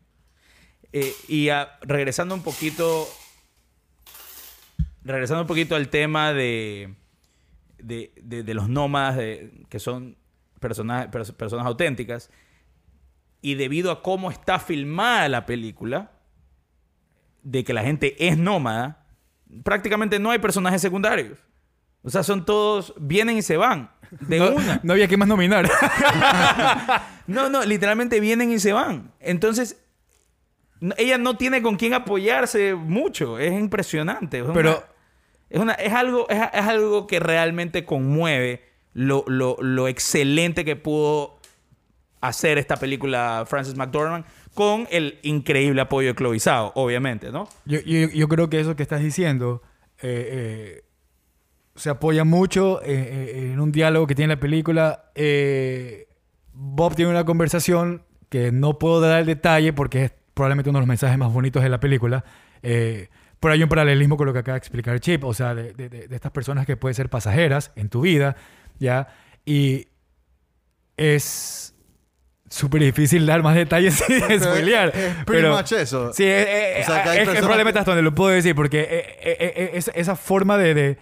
Eh, 0.92 1.12
y 1.29 1.49
regresando 1.83 2.35
un 2.35 2.42
poquito. 2.42 3.07
Regresando 5.03 5.42
un 5.42 5.47
poquito 5.49 5.77
al 5.77 5.88
tema 5.88 6.33
de. 6.33 6.94
De, 7.79 8.13
de- 8.23 8.43
de 8.43 8.55
los 8.55 8.69
nómadas, 8.69 9.17
de- 9.17 9.65
que 9.69 9.79
son 9.79 10.17
personas, 10.61 11.09
pers- 11.11 11.33
personas 11.35 11.67
auténticas. 11.67 12.31
Y 13.41 13.55
debido 13.57 13.91
a 13.91 14.03
cómo 14.03 14.31
está 14.31 14.59
filmada 14.59 15.29
la 15.29 15.45
película, 15.47 16.13
de 17.43 17.63
que 17.65 17.75
la 17.75 17.83
gente 17.83 18.27
es 18.27 18.39
nómada, 18.39 19.07
prácticamente 19.63 20.19
no 20.19 20.31
hay 20.31 20.39
personajes 20.39 20.81
secundarios. 20.81 21.39
O 22.03 22.11
sea, 22.11 22.23
son 22.23 22.45
todos, 22.45 22.95
vienen 22.99 23.37
y 23.39 23.43
se 23.43 23.57
van. 23.57 23.91
De 24.21 24.39
no, 24.39 24.53
una. 24.55 24.81
no 24.83 24.93
había 24.93 25.09
que 25.09 25.17
más 25.17 25.29
nominar. 25.29 25.69
No, 27.27 27.49
no, 27.49 27.65
literalmente 27.65 28.21
vienen 28.21 28.53
y 28.53 28.59
se 28.59 28.75
van. 28.75 29.11
Entonces, 29.19 29.83
ella 30.99 31.17
no 31.17 31.39
tiene 31.39 31.63
con 31.63 31.77
quién 31.77 31.95
apoyarse 31.95 32.75
mucho. 32.75 33.39
Es 33.39 33.53
impresionante. 33.59 34.39
Es 34.39 34.45
una- 34.45 34.53
Pero- 34.53 34.85
es, 35.79 35.93
algo, 35.93 36.29
es, 36.29 36.40
algo 36.53 37.07
que 37.07 37.21
realmente 37.21 37.85
conmueve 37.85 38.62
lo, 38.93 39.25
lo- 39.27 39.57
lo 39.61 39.88
excelente 39.88 40.64
que 40.64 40.77
pudo 40.77 41.38
hacer 42.21 42.59
esta 42.59 42.77
película 42.77 43.45
Frances 43.47 43.77
McDormand 43.77 44.25
con 44.55 44.87
el 44.90 45.19
increíble 45.23 45.81
apoyo 45.81 46.09
de 46.09 46.14
Chloe 46.14 46.38
Zhao, 46.40 46.73
obviamente, 46.75 47.31
¿no? 47.31 47.49
Yo, 47.67 47.81
yo, 47.81 48.09
yo 48.09 48.29
creo 48.29 48.49
que 48.49 48.61
eso 48.61 48.77
que 48.77 48.83
estás 48.83 49.01
diciendo 49.03 49.62
eh, 50.01 50.29
eh, 50.81 50.85
se 51.75 51.90
apoya 51.90 52.25
mucho 52.25 52.81
eh, 52.85 53.51
en 53.53 53.61
un 53.61 53.73
diálogo 53.73 54.07
que 54.07 54.14
tiene 54.14 54.35
la 54.35 54.40
película. 54.40 55.11
Bob 56.53 56.95
tiene 56.95 57.11
una 57.11 57.25
conversación 57.25 58.05
que 58.29 58.53
no 58.53 58.79
puedo 58.79 59.01
dar 59.01 59.21
el 59.21 59.27
detalle 59.27 59.73
porque 59.73 60.05
es 60.05 60.12
probablemente 60.35 60.71
uno 60.71 60.79
de 60.79 60.83
los 60.83 60.88
mensajes 60.88 61.19
más 61.19 61.33
bonitos 61.33 61.62
de 61.62 61.69
la 61.69 61.81
película. 61.81 62.25
Eh, 63.45 63.49
pero 63.49 63.55
hay 63.55 63.63
un 63.63 63.69
paralelismo 63.69 64.17
con 64.17 64.27
lo 64.27 64.33
que 64.33 64.39
acaba 64.41 64.55
de 64.55 64.59
explicar 64.59 64.99
Chip, 65.01 65.25
o 65.25 65.35
sea, 65.35 65.55
de, 65.55 65.73
de- 65.75 65.89
de- 65.89 66.15
estas 66.15 66.33
personas 66.33 66.67
que 66.67 66.77
pueden 66.77 66.95
ser 66.95 67.09
pasajeras 67.11 67.73
en 67.77 67.89
tu 67.89 68.01
vida, 68.03 68.37
¿ya? 68.79 69.09
Y 69.45 69.89
es 70.97 71.75
súper 72.49 72.83
difícil 72.83 73.27
dar 73.27 73.43
más 73.43 73.55
detalles 73.57 73.95
sin 74.07 74.21
Pero 74.21 74.41
spoilear. 74.45 74.89
es- 74.89 74.95
es 74.95 75.15
pretty 75.25 75.43
pero- 75.43 75.57
much 75.57 75.73
eso. 75.73 76.13
Sí, 76.13 76.25
eh, 76.25 76.79
eh, 76.79 76.83
O 76.83 76.87
sea, 76.87 77.03
que 77.03 77.09
hay 77.11 77.19
es- 77.19 77.29
es, 77.29 77.39
probablemente 77.39 77.73
que- 77.75 77.79
hasta 77.81 77.91
donde 77.93 78.03
lo 78.03 78.15
puedo 78.15 78.31
decir, 78.31 78.55
porque 78.55 78.81
eh, 78.81 79.05
eh, 79.23 79.53
eh, 79.57 79.71
esa, 79.75 79.91
esa 79.93 80.17
forma 80.17 80.57
de, 80.57 80.75
de- 80.75 80.99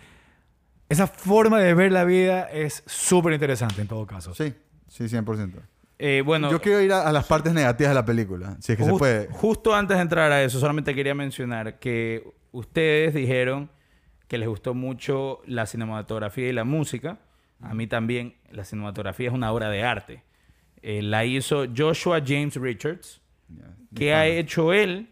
esa 0.88 1.06
forma 1.06 1.58
de 1.60 1.74
ver 1.74 1.92
la 1.92 2.04
vida 2.04 2.48
es 2.52 2.82
súper 2.86 3.32
interesante 3.32 3.80
en 3.82 3.88
todo 3.88 4.06
caso. 4.06 4.34
Sí, 4.34 4.54
sí, 4.88 5.04
100%. 5.08 5.60
Eh, 6.04 6.20
bueno, 6.24 6.50
Yo 6.50 6.60
quiero 6.60 6.80
ir 6.80 6.92
a, 6.92 7.06
a 7.08 7.12
las 7.12 7.26
partes 7.26 7.52
negativas 7.52 7.90
de 7.90 7.94
la 7.94 8.04
película, 8.04 8.56
si 8.60 8.72
es 8.72 8.78
que 8.78 8.84
se 8.84 8.92
puede. 8.92 9.28
Justo 9.30 9.72
antes 9.72 9.96
de 9.96 10.02
entrar 10.02 10.32
a 10.32 10.42
eso, 10.42 10.58
solamente 10.58 10.96
quería 10.96 11.14
mencionar 11.14 11.78
que 11.78 12.24
ustedes 12.50 13.14
dijeron 13.14 13.70
que 14.26 14.36
les 14.36 14.48
gustó 14.48 14.74
mucho 14.74 15.42
la 15.46 15.64
cinematografía 15.66 16.48
y 16.48 16.52
la 16.52 16.64
música. 16.64 17.18
A 17.60 17.72
mí 17.74 17.86
también 17.86 18.34
la 18.50 18.64
cinematografía 18.64 19.28
es 19.28 19.32
una 19.34 19.52
obra 19.52 19.68
de 19.70 19.84
arte. 19.84 20.24
Eh, 20.82 21.02
la 21.02 21.24
hizo 21.24 21.66
Joshua 21.76 22.20
James 22.26 22.56
Richards. 22.56 23.20
Ya, 23.48 23.64
¿Qué 23.94 24.12
ha 24.12 24.26
hecho 24.26 24.72
él? 24.72 25.10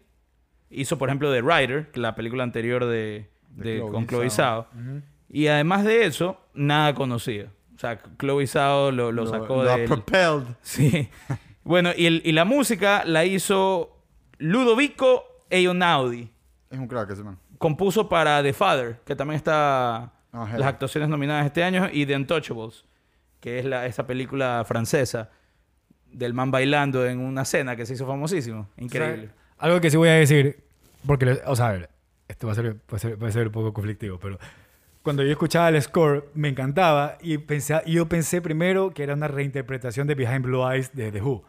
Hizo, 0.69 0.97
por 0.97 1.07
ejemplo, 1.07 1.31
The 1.31 1.41
Rider, 1.41 1.89
la 1.95 2.15
película 2.15 2.43
anterior 2.43 2.83
de, 2.83 3.29
De 3.51 3.63
de- 3.71 3.77
Chloe 3.77 3.91
con 3.91 4.07
Chloe 4.07 4.29
Zhao. 4.29 4.67
Zhao. 4.73 5.01
Y 5.29 5.47
además 5.47 5.85
de 5.85 6.05
eso, 6.05 6.37
nada 6.53 6.93
conocido. 6.93 7.47
O 7.81 7.87
sea, 7.87 7.99
Chloe 8.19 8.45
Zhao 8.45 8.91
lo, 8.91 9.11
lo 9.11 9.25
sacó 9.25 9.63
del- 9.63 9.85
propelled. 9.85 10.43
Sí. 10.61 11.09
bueno, 11.63 11.89
y, 11.97 12.05
el- 12.05 12.21
y 12.23 12.31
la 12.31 12.45
música 12.45 13.01
la 13.05 13.25
hizo 13.25 13.97
Ludovico 14.37 15.23
Einaudi. 15.49 16.29
Es 16.69 16.77
un 16.77 16.87
crack 16.87 17.09
ese 17.09 17.23
man. 17.23 17.39
Compuso 17.57 18.07
para 18.07 18.43
The 18.43 18.53
Father, 18.53 18.99
que 19.05 19.15
también 19.15 19.37
está 19.37 20.11
Ah, 20.33 20.47
las 20.57 20.67
actuaciones 20.67 21.09
nominadas 21.09 21.45
este 21.45 21.61
año, 21.63 21.89
y 21.91 22.05
The 22.05 22.15
Untouchables, 22.15 22.85
que 23.41 23.59
es 23.59 23.65
la, 23.65 23.85
esa 23.85 24.05
película 24.07 24.63
francesa 24.65 25.29
del 26.05 26.33
man 26.33 26.51
bailando 26.51 27.05
en 27.05 27.19
una 27.19 27.43
cena 27.45 27.75
que 27.75 27.85
se 27.85 27.93
hizo 27.95 28.05
famosísimo. 28.07 28.69
Increíble. 28.77 29.25
O 29.25 29.27
sea, 29.27 29.35
algo 29.57 29.81
que 29.81 29.89
sí 29.89 29.97
voy 29.97 30.07
a 30.09 30.13
decir, 30.13 30.63
porque, 31.05 31.41
o 31.45 31.55
sea, 31.55 31.67
a 31.67 31.71
ver, 31.73 31.89
esto 32.29 32.47
va 32.47 32.53
a 32.53 32.55
ser, 32.55 32.75
puede 32.77 32.99
ser, 33.01 33.17
puede 33.17 33.31
ser 33.33 33.47
un 33.47 33.51
poco 33.53 33.73
conflictivo, 33.73 34.19
pero 34.19 34.37
cuando 35.03 35.23
yo 35.23 35.31
escuchaba 35.31 35.69
el 35.69 35.81
score 35.81 36.29
me 36.33 36.47
encantaba 36.49 37.17
y 37.21 37.37
pensé, 37.39 37.81
y 37.85 37.93
yo 37.93 38.07
pensé 38.07 38.41
primero 38.41 38.91
que 38.91 39.03
era 39.03 39.13
una 39.13 39.27
reinterpretación 39.27 40.07
de 40.07 40.15
Behind 40.15 40.43
Blue 40.43 40.67
Eyes 40.69 40.93
de 40.95 41.11
The 41.11 41.21
Who. 41.21 41.43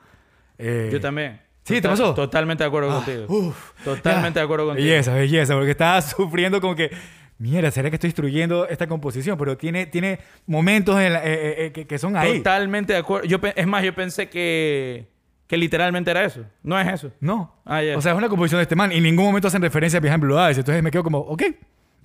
Eh, 0.59 0.91
Yo 0.93 1.01
también. 1.01 1.41
¿Sí? 1.65 1.81
¿Te 1.81 1.89
pasó? 1.89 2.13
Totalmente 2.15 2.65
de 2.65 2.69
acuerdo 2.69 2.91
ah, 2.91 2.97
contigo. 3.05 3.27
uf, 3.29 3.73
Totalmente 3.85 4.37
ya. 4.37 4.41
de 4.41 4.45
acuerdo 4.45 4.67
contigo. 4.67 4.85
Belleza, 4.87 5.15
belleza, 5.15 5.55
porque 5.55 5.71
estaba 5.71 6.01
sufriendo 6.03 6.61
como 6.61 6.75
que, 6.75 6.91
mierda, 7.39 7.71
¿será 7.71 7.89
que 7.91 7.97
estoy 7.97 8.09
destruyendo 8.09 8.67
esta 8.69 8.87
composición? 8.87 9.39
Pero 9.39 9.57
tiene, 9.57 9.87
tiene 9.87 10.19
momentos 10.47 10.99
en 11.01 11.13
la- 11.13 11.25
eh, 11.25 11.33
eh, 11.33 11.67
eh, 11.67 11.73
que, 11.73 11.87
que 11.87 11.99
son 11.99 12.17
ahí. 12.17 12.39
Totalmente 12.39 12.93
de 12.95 12.99
acuerdo. 12.99 13.27
Yo, 13.27 13.39
es 13.55 13.67
más, 13.67 13.85
yo 13.85 13.95
pensé 13.95 14.29
que, 14.29 15.09
que 15.47 15.57
literalmente 15.57 16.11
era 16.11 16.25
eso. 16.25 16.45
No 16.63 16.79
es 16.81 16.89
eso. 16.89 17.13
No. 17.21 17.55
Ah, 17.65 17.83
ya. 17.83 17.97
O 17.97 18.01
sea, 18.01 18.13
es 18.13 18.19
una 18.19 18.29
composición 18.29 18.59
de 18.59 18.63
este 18.65 18.75
man 18.77 18.91
y 18.91 18.97
en 18.97 19.03
ningún 19.05 19.27
momento 19.27 19.47
hacen 19.49 19.63
referencia 19.63 19.99
a 19.99 20.01
Behind 20.01 20.21
Blue 20.21 20.39
Eyes. 20.39 20.59
Entonces 20.59 20.83
me 20.83 20.91
quedo 20.91 21.05
como, 21.05 21.19
ok, 21.19 21.43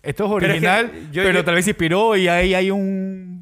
esto 0.04 0.26
es 0.26 0.30
Pero 0.30 0.36
es 0.38 0.42
que 0.42 0.68
original, 0.68 0.92
yo- 1.12 1.24
pero 1.24 1.40
yo- 1.40 1.46
tal 1.46 1.56
vez 1.56 1.66
se 1.66 1.72
inspiró 1.72 2.16
y 2.16 2.28
ahí 2.28 2.54
hay 2.54 2.72
un... 2.72 3.38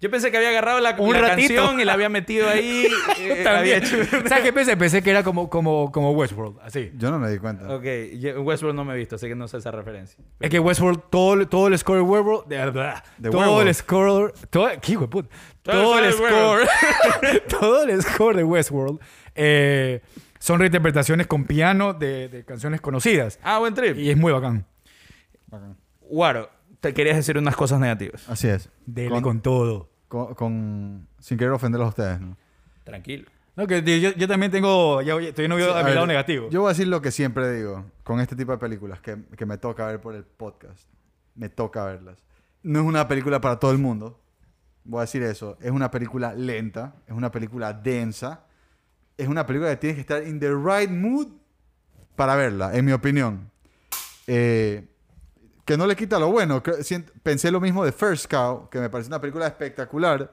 Yo 0.00 0.12
pensé 0.12 0.30
que 0.30 0.36
había 0.36 0.50
agarrado 0.50 0.78
la, 0.78 0.94
Un 0.96 1.12
la 1.12 1.20
ratito. 1.22 1.56
canción 1.56 1.80
y 1.80 1.84
la 1.84 1.94
había 1.94 2.08
metido 2.08 2.48
ahí. 2.48 2.86
eh, 3.18 3.44
había 3.44 3.80
También. 3.80 3.82
hecho- 3.82 4.28
¿Sabes 4.28 4.44
qué 4.44 4.52
pensé? 4.52 4.76
Pensé 4.76 5.02
que 5.02 5.10
era 5.10 5.24
como, 5.24 5.50
como, 5.50 5.90
como 5.90 6.12
Westworld, 6.12 6.60
así. 6.62 6.92
Yo 6.96 7.10
no 7.10 7.18
me 7.18 7.28
di 7.28 7.38
cuenta. 7.38 7.68
Ok, 7.74 7.82
yo- 8.20 8.40
Westworld 8.42 8.76
no 8.76 8.84
me 8.84 8.94
he 8.94 8.96
visto, 8.96 9.16
así 9.16 9.26
que 9.26 9.34
no 9.34 9.48
sé 9.48 9.56
esa 9.56 9.72
referencia. 9.72 10.16
Es 10.38 10.50
que 10.50 10.60
Westworld, 10.60 11.00
todo, 11.10 11.48
todo 11.48 11.66
el 11.66 11.76
score 11.76 11.96
de 11.96 12.02
Westworld, 12.02 12.46
de, 12.46 13.00
De 13.18 13.30
todo 13.30 13.60
el 13.60 13.74
score, 13.74 14.32
todo, 14.50 14.68
¿qué 14.80 14.92
hijo 14.92 15.00
de 15.02 15.08
puta? 15.08 15.28
Todo 15.62 15.82
Todo, 15.82 15.98
el 15.98 16.12
score, 16.12 16.68
todo 17.48 17.82
el 17.82 18.02
score 18.02 18.36
de 18.36 18.44
Westworld 18.44 19.00
eh, 19.34 20.00
son 20.38 20.60
reinterpretaciones 20.60 21.26
con 21.26 21.44
piano 21.44 21.92
de, 21.92 22.28
de 22.28 22.44
canciones 22.44 22.80
conocidas 22.80 23.40
Ah, 23.42 23.58
buen 23.58 23.74
trip. 23.74 23.98
y 23.98 24.10
es 24.10 24.16
muy 24.16 24.30
bacán. 24.32 24.64
Bacán. 25.48 25.76
Guaro, 26.08 26.50
te 26.80 26.94
querías 26.94 27.16
decir 27.16 27.36
unas 27.38 27.56
cosas 27.56 27.80
negativas. 27.80 28.28
Así 28.28 28.48
es. 28.48 28.70
Dele 28.86 29.10
Con- 29.10 29.22
con, 29.22 29.40
todo. 29.42 29.90
Con, 30.08 30.34
con- 30.34 31.08
sin 31.18 31.36
querer 31.38 31.52
ofenderlos 31.52 31.86
a 31.86 31.88
ustedes, 31.90 32.20
¿no? 32.20 32.36
Tranquilo. 32.84 33.28
No, 33.56 33.66
que 33.66 33.82
yo, 34.00 34.10
yo 34.12 34.28
también 34.28 34.52
tengo, 34.52 35.02
ya, 35.02 35.14
no 35.14 35.56
veo 35.56 35.74
a 35.74 35.78
mi 35.80 35.84
ver, 35.86 35.94
lado 35.94 36.06
negativo. 36.06 36.48
Yo 36.48 36.60
voy 36.60 36.68
a 36.68 36.72
decir 36.72 36.86
lo 36.86 37.02
que 37.02 37.10
siempre 37.10 37.52
digo 37.52 37.84
con 38.04 38.20
este 38.20 38.36
tipo 38.36 38.52
de 38.52 38.58
películas 38.58 39.00
que, 39.00 39.18
que 39.36 39.46
me 39.46 39.58
toca 39.58 39.84
ver 39.86 40.00
por 40.00 40.14
el 40.14 40.22
podcast. 40.24 40.88
Me 41.34 41.48
toca 41.48 41.84
verlas. 41.84 42.22
No 42.62 42.78
es 42.80 42.86
una 42.86 43.08
película 43.08 43.40
para 43.40 43.58
todo 43.58 43.72
el 43.72 43.78
mundo. 43.78 44.20
Voy 44.84 44.98
a 44.98 45.00
decir 45.02 45.22
eso. 45.24 45.58
Es 45.60 45.72
una 45.72 45.90
película 45.90 46.34
lenta. 46.34 46.94
Es 47.06 47.12
una 47.14 47.30
película 47.32 47.72
densa. 47.72 48.44
Es 49.16 49.26
una 49.26 49.44
película 49.44 49.70
que 49.70 49.76
tienes 49.76 49.96
que 49.96 50.00
estar 50.02 50.24
in 50.24 50.38
the 50.38 50.50
right 50.52 50.88
mood 50.90 51.26
para 52.14 52.36
verla, 52.36 52.74
en 52.76 52.84
mi 52.84 52.92
opinión. 52.92 53.50
Eh, 54.28 54.86
que 55.68 55.76
no 55.76 55.86
le 55.86 55.94
quita 55.96 56.18
lo 56.18 56.28
bueno. 56.30 56.62
que 56.62 56.72
Pensé 57.22 57.50
lo 57.50 57.60
mismo 57.60 57.84
de 57.84 57.92
First 57.92 58.30
Cow, 58.30 58.70
que 58.70 58.80
me 58.80 58.88
parece 58.88 59.08
una 59.08 59.20
película 59.20 59.46
espectacular. 59.46 60.32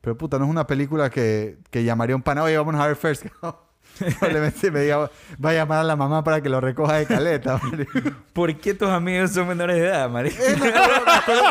Pero 0.00 0.18
puta, 0.18 0.40
no 0.40 0.44
es 0.44 0.50
una 0.50 0.66
película 0.66 1.08
que, 1.08 1.58
que 1.70 1.84
llamaría 1.84 2.16
un 2.16 2.22
pana, 2.22 2.42
oye, 2.42 2.58
vamos 2.58 2.74
a 2.74 2.88
ver 2.88 2.96
First 2.96 3.26
Cow. 3.40 3.54
Probablemente 4.18 4.72
me 4.72 4.80
diga, 4.80 5.08
va 5.44 5.50
a 5.50 5.52
llamar 5.52 5.78
a 5.78 5.84
la 5.84 5.94
mamá 5.94 6.24
para 6.24 6.40
que 6.40 6.48
lo 6.48 6.60
recoja 6.60 6.94
de 6.94 7.06
caleta. 7.06 7.60
¿Por 8.32 8.56
qué 8.58 8.74
tus 8.74 8.88
amigos 8.88 9.30
son 9.30 9.46
menores 9.46 9.76
de 9.76 9.86
edad, 9.86 10.10
Mari? 10.10 10.30
Eh, 10.30 10.56
me, 10.60 10.68
acuerdo, 10.70 11.04
me 11.06 11.12
acuerdo- 11.12 11.44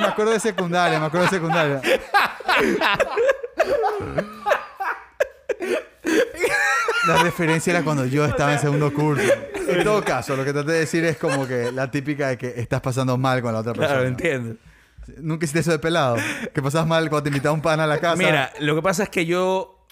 me 0.00 0.06
acuerdo 0.06 0.32
de 0.32 0.40
secundaria, 0.40 1.00
me 1.00 1.06
acuerdo 1.06 1.24
de 1.28 1.30
secundaria. 1.30 1.80
La 7.06 7.22
referencia 7.22 7.72
era 7.72 7.84
cuando 7.84 8.04
yo 8.04 8.24
estaba 8.24 8.52
en 8.52 8.58
segundo 8.58 8.92
curso. 8.92 9.22
En 9.68 9.84
todo 9.84 10.02
caso, 10.04 10.36
lo 10.36 10.44
que 10.44 10.52
traté 10.52 10.72
de 10.72 10.78
decir 10.80 11.04
es 11.04 11.16
como 11.16 11.46
que 11.46 11.70
la 11.72 11.90
típica 11.90 12.28
de 12.28 12.38
que 12.38 12.54
estás 12.56 12.80
pasando 12.80 13.16
mal 13.16 13.42
con 13.42 13.52
la 13.52 13.60
otra 13.60 13.72
persona. 13.72 13.94
Claro, 13.94 14.08
entiendo. 14.08 14.56
Nunca 15.18 15.44
hiciste 15.44 15.60
eso 15.60 15.70
de 15.70 15.78
pelado. 15.78 16.16
Que 16.52 16.62
pasabas 16.62 16.86
mal 16.86 17.08
cuando 17.08 17.24
te 17.24 17.28
invitaba 17.28 17.52
un 17.52 17.62
pan 17.62 17.78
a 17.80 17.86
la 17.86 17.98
casa. 17.98 18.16
Mira, 18.16 18.52
lo 18.60 18.74
que 18.74 18.82
pasa 18.82 19.04
es 19.04 19.08
que 19.08 19.24
yo 19.24 19.86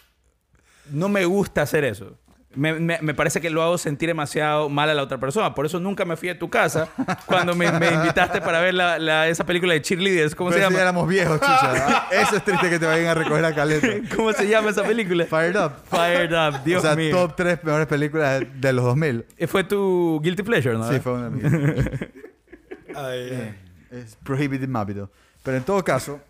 no 0.91 1.09
me 1.09 1.25
gusta 1.25 1.63
hacer 1.63 1.85
eso. 1.85 2.19
Me, 2.57 2.73
me- 2.75 2.99
me 3.01 3.15
parece 3.15 3.41
que 3.41 3.51
lo 3.51 3.63
hago 3.63 3.79
sentir 3.79 4.09
demasiado 4.09 4.69
mal 4.69 4.89
a 4.91 4.95
la 4.95 5.03
otra 5.03 5.19
persona. 5.19 5.55
Por 5.55 5.67
eso 5.67 5.81
nunca 5.81 6.05
me 6.05 6.17
fui 6.17 6.29
a 6.29 6.39
tu 6.39 6.49
casa 6.51 6.89
cuando 7.27 7.55
me, 7.55 7.71
me 7.73 7.89
invitaste 7.93 8.41
para 8.41 8.61
ver 8.61 8.75
la, 8.75 8.99
la- 8.99 9.29
esa 9.29 9.45
película 9.45 9.73
de 9.75 9.83
cheerleaders. 9.83 10.35
¿Cómo 10.35 10.51
Pero 10.51 10.61
se 10.63 10.67
si 10.67 10.71
ya 10.71 10.71
llama? 10.71 10.83
éramos 10.83 11.09
viejos, 11.09 11.41
chucha. 11.41 12.07
Eso 12.13 12.37
es 12.37 12.45
triste 12.45 12.71
que 12.71 12.79
te 12.79 12.87
vayan 12.87 13.07
a 13.09 13.15
recoger 13.15 13.45
a 13.45 13.55
caleta. 13.55 13.89
¿Cómo 14.17 14.33
se 14.33 14.47
llama 14.49 14.71
esa 14.71 14.83
película? 14.83 15.25
Fired 15.27 15.57
Up. 15.57 15.73
Fired 15.91 16.33
Up, 16.33 16.63
Dios 16.65 16.83
o 16.83 16.87
sea, 16.87 16.97
mío. 16.97 17.17
top 17.17 17.37
3 17.37 17.65
mejores 17.65 17.87
películas 17.87 18.41
de, 18.41 18.47
de 18.55 18.73
los 18.73 18.85
2000. 18.85 19.25
Eh, 19.37 19.47
Fue 19.47 19.65
tu 19.65 20.21
guilty 20.23 20.43
pleasure, 20.43 20.79
¿no? 20.79 20.91
Sí, 20.91 21.01
fue 21.01 21.13
una 21.13 21.31
de 21.31 21.31
mis. 21.31 22.01
Eh, 22.97 23.55
Es 23.91 24.17
prohibited 24.23 24.69
mábito. 24.69 25.11
Pero 25.43 25.57
en 25.57 25.63
todo 25.65 25.83
caso, 25.85 26.21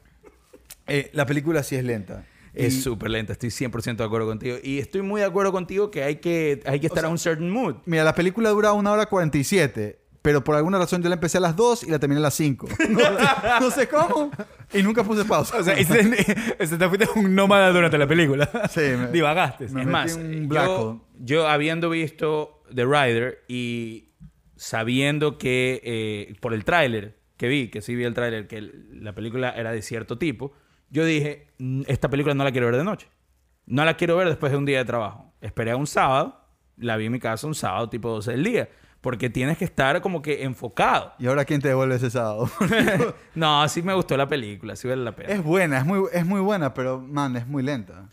eh, 0.87 1.11
la 1.13 1.27
película 1.27 1.63
sí 1.63 1.77
es 1.77 1.85
lenta. 1.85 2.25
Es 2.55 2.83
súper 2.83 3.11
lenta, 3.11 3.33
estoy 3.33 3.51
100% 3.51 3.97
de 3.97 4.05
acuerdo 4.05 4.27
contigo. 4.27 4.57
Y 4.63 4.79
estoy 4.79 5.03
muy 5.03 5.21
de 5.21 5.27
acuerdo 5.27 5.53
contigo 5.53 5.91
que 5.91 6.03
hay 6.05 6.17
que, 6.17 6.63
hay 6.67 6.81
que 6.81 6.87
estar 6.87 7.05
a 7.05 7.09
un 7.09 7.19
certain 7.19 7.51
mood. 7.51 7.77
Mira, 7.85 8.05
la 8.05 8.15
película 8.15 8.51
dura 8.51 8.73
una 8.73 8.93
hora 8.93 9.07
47. 9.07 10.01
Pero 10.23 10.43
por 10.43 10.57
alguna 10.57 10.79
razón 10.79 11.03
yo 11.03 11.11
la 11.11 11.17
empecé 11.17 11.37
a 11.37 11.41
las 11.43 11.55
2 11.55 11.83
y 11.83 11.91
la 11.91 11.99
terminé 11.99 12.19
a 12.19 12.23
las 12.23 12.35
5. 12.35 12.67
No, 12.89 13.61
no 13.61 13.71
sé 13.71 13.87
cómo. 13.89 14.31
Y 14.73 14.83
nunca 14.83 15.05
puse 15.05 15.27
pausa. 15.27 15.59
O 15.59 15.63
sea, 15.63 15.75
ese 15.75 15.93
te 16.79 16.89
fuiste 16.89 17.07
un 17.17 17.35
nómada 17.35 17.71
durante 17.71 17.99
la 17.99 18.07
película. 18.07 18.49
Sí, 18.71 18.81
me- 18.99 19.09
Divagaste. 19.09 19.69
me 19.69 19.83
es 19.83 19.87
más, 19.87 20.19
yo, 20.49 21.05
yo 21.19 21.47
habiendo 21.47 21.91
visto 21.91 22.63
The 22.75 22.87
Rider 22.87 23.45
y 23.49 24.13
sabiendo 24.57 25.37
que 25.37 25.83
eh, 25.85 26.37
por 26.41 26.55
el 26.55 26.65
tráiler 26.65 27.19
que 27.37 27.49
vi, 27.49 27.69
que 27.69 27.83
sí 27.83 27.95
vi 27.95 28.05
el 28.05 28.15
tráiler, 28.15 28.47
que 28.47 28.63
la 28.93 29.15
película 29.15 29.51
era 29.51 29.73
de 29.73 29.83
cierto 29.83 30.17
tipo, 30.17 30.55
yo 30.95 31.05
dije, 31.05 31.49
"Mm, 31.59 31.83
esta 31.89 32.09
película 32.09 32.35
no 32.35 32.45
la 32.45 32.53
quiero 32.53 32.67
ver 32.69 32.77
de 32.77 32.85
noche. 32.85 33.09
No 33.67 33.85
la 33.85 33.97
quiero 33.97 34.17
ver 34.17 34.29
después 34.29 34.53
de 34.53 34.59
un 34.59 34.65
día 34.65 34.79
de 34.79 34.85
trabajo. 34.85 35.33
Esperé 35.41 35.73
a 35.73 35.77
un 35.77 35.87
sábado, 35.87 36.41
la 36.77 36.97
vi 36.97 37.07
en 37.07 37.13
mi 37.13 37.19
casa 37.19 37.47
un 37.47 37.55
sábado 37.55 37.89
tipo 37.89 38.09
12 38.11 38.31
del 38.33 38.45
día, 38.45 38.69
porque 39.01 39.29
tienes 39.29 39.59
que 39.59 39.65
estar 39.65 40.01
como 40.01 40.23
que 40.23 40.45
enfocado. 40.45 41.13
¿Y 41.19 41.27
ahora 41.27 41.45
quién 41.45 41.61
te 41.61 41.69
devuelve 41.69 41.97
ese 41.97 42.11
sábado? 42.11 42.49
no, 43.35 43.69
sí 43.69 43.83
me 43.83 43.93
gustó 43.95 44.17
la 44.17 44.29
película, 44.29 44.77
sí 44.77 44.87
vale 44.87 45.03
la 45.03 45.17
pena. 45.17 45.31
es 45.33 45.43
buena, 45.43 45.79
es 45.79 45.85
muy, 45.85 46.09
es 46.13 46.25
muy 46.25 46.41
buena, 46.41 46.73
pero, 46.73 47.01
man, 47.01 47.37
es 47.37 47.47
muy 47.47 47.63
lenta. 47.63 48.09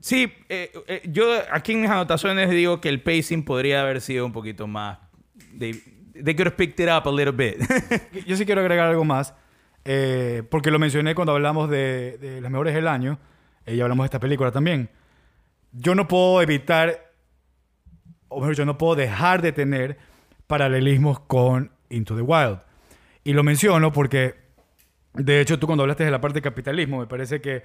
Sí, 0.00 0.32
eh, 0.48 0.72
eh, 0.86 1.02
yo 1.10 1.26
aquí 1.50 1.72
en 1.72 1.82
mis 1.82 1.90
anotaciones 1.90 2.48
digo 2.50 2.80
que 2.80 2.88
el 2.88 3.02
pacing 3.02 3.42
podría 3.44 3.82
haber 3.82 4.00
sido 4.00 4.24
un 4.24 4.32
poquito 4.32 4.66
más. 4.66 4.98
They, 5.58 5.72
they 6.14 6.34
could 6.34 6.46
have 6.46 6.56
picked 6.56 6.78
it 6.80 6.88
up 6.90 7.08
a 7.08 7.12
little 7.12 7.32
bit. 7.32 7.56
Yo 8.26 8.36
sí 8.36 8.44
quiero 8.46 8.60
agregar 8.60 8.86
algo 8.86 9.04
más, 9.04 9.34
eh, 9.88 10.42
porque 10.50 10.72
lo 10.72 10.80
mencioné 10.80 11.14
cuando 11.14 11.32
hablamos 11.32 11.70
de, 11.70 12.40
las 12.42 12.50
mejores 12.50 12.74
del 12.74 12.88
año, 12.88 13.20
eh, 13.64 13.76
y 13.76 13.80
hablamos 13.80 14.02
de 14.02 14.06
esta 14.06 14.18
película 14.18 14.50
también. 14.50 14.90
Yo 15.70 15.94
no 15.94 16.08
puedo 16.08 16.42
evitar, 16.42 17.12
o 18.28 18.40
mejor 18.40 18.50
dicho, 18.50 18.64
no 18.64 18.78
puedo 18.78 18.96
dejar 18.96 19.42
de 19.42 19.52
tener 19.52 19.96
paralelismos 20.48 21.20
con 21.20 21.70
Into 21.88 22.16
the 22.16 22.22
Wild. 22.22 22.58
Y 23.22 23.32
lo 23.32 23.44
menciono 23.44 23.92
porque, 23.92 24.34
de 25.14 25.40
hecho, 25.40 25.60
tú 25.60 25.66
cuando 25.66 25.84
hablaste 25.84 26.04
de 26.04 26.10
la 26.10 26.20
parte 26.20 26.38
de 26.38 26.42
capitalismo, 26.42 26.98
me 26.98 27.06
parece 27.06 27.40
que 27.40 27.62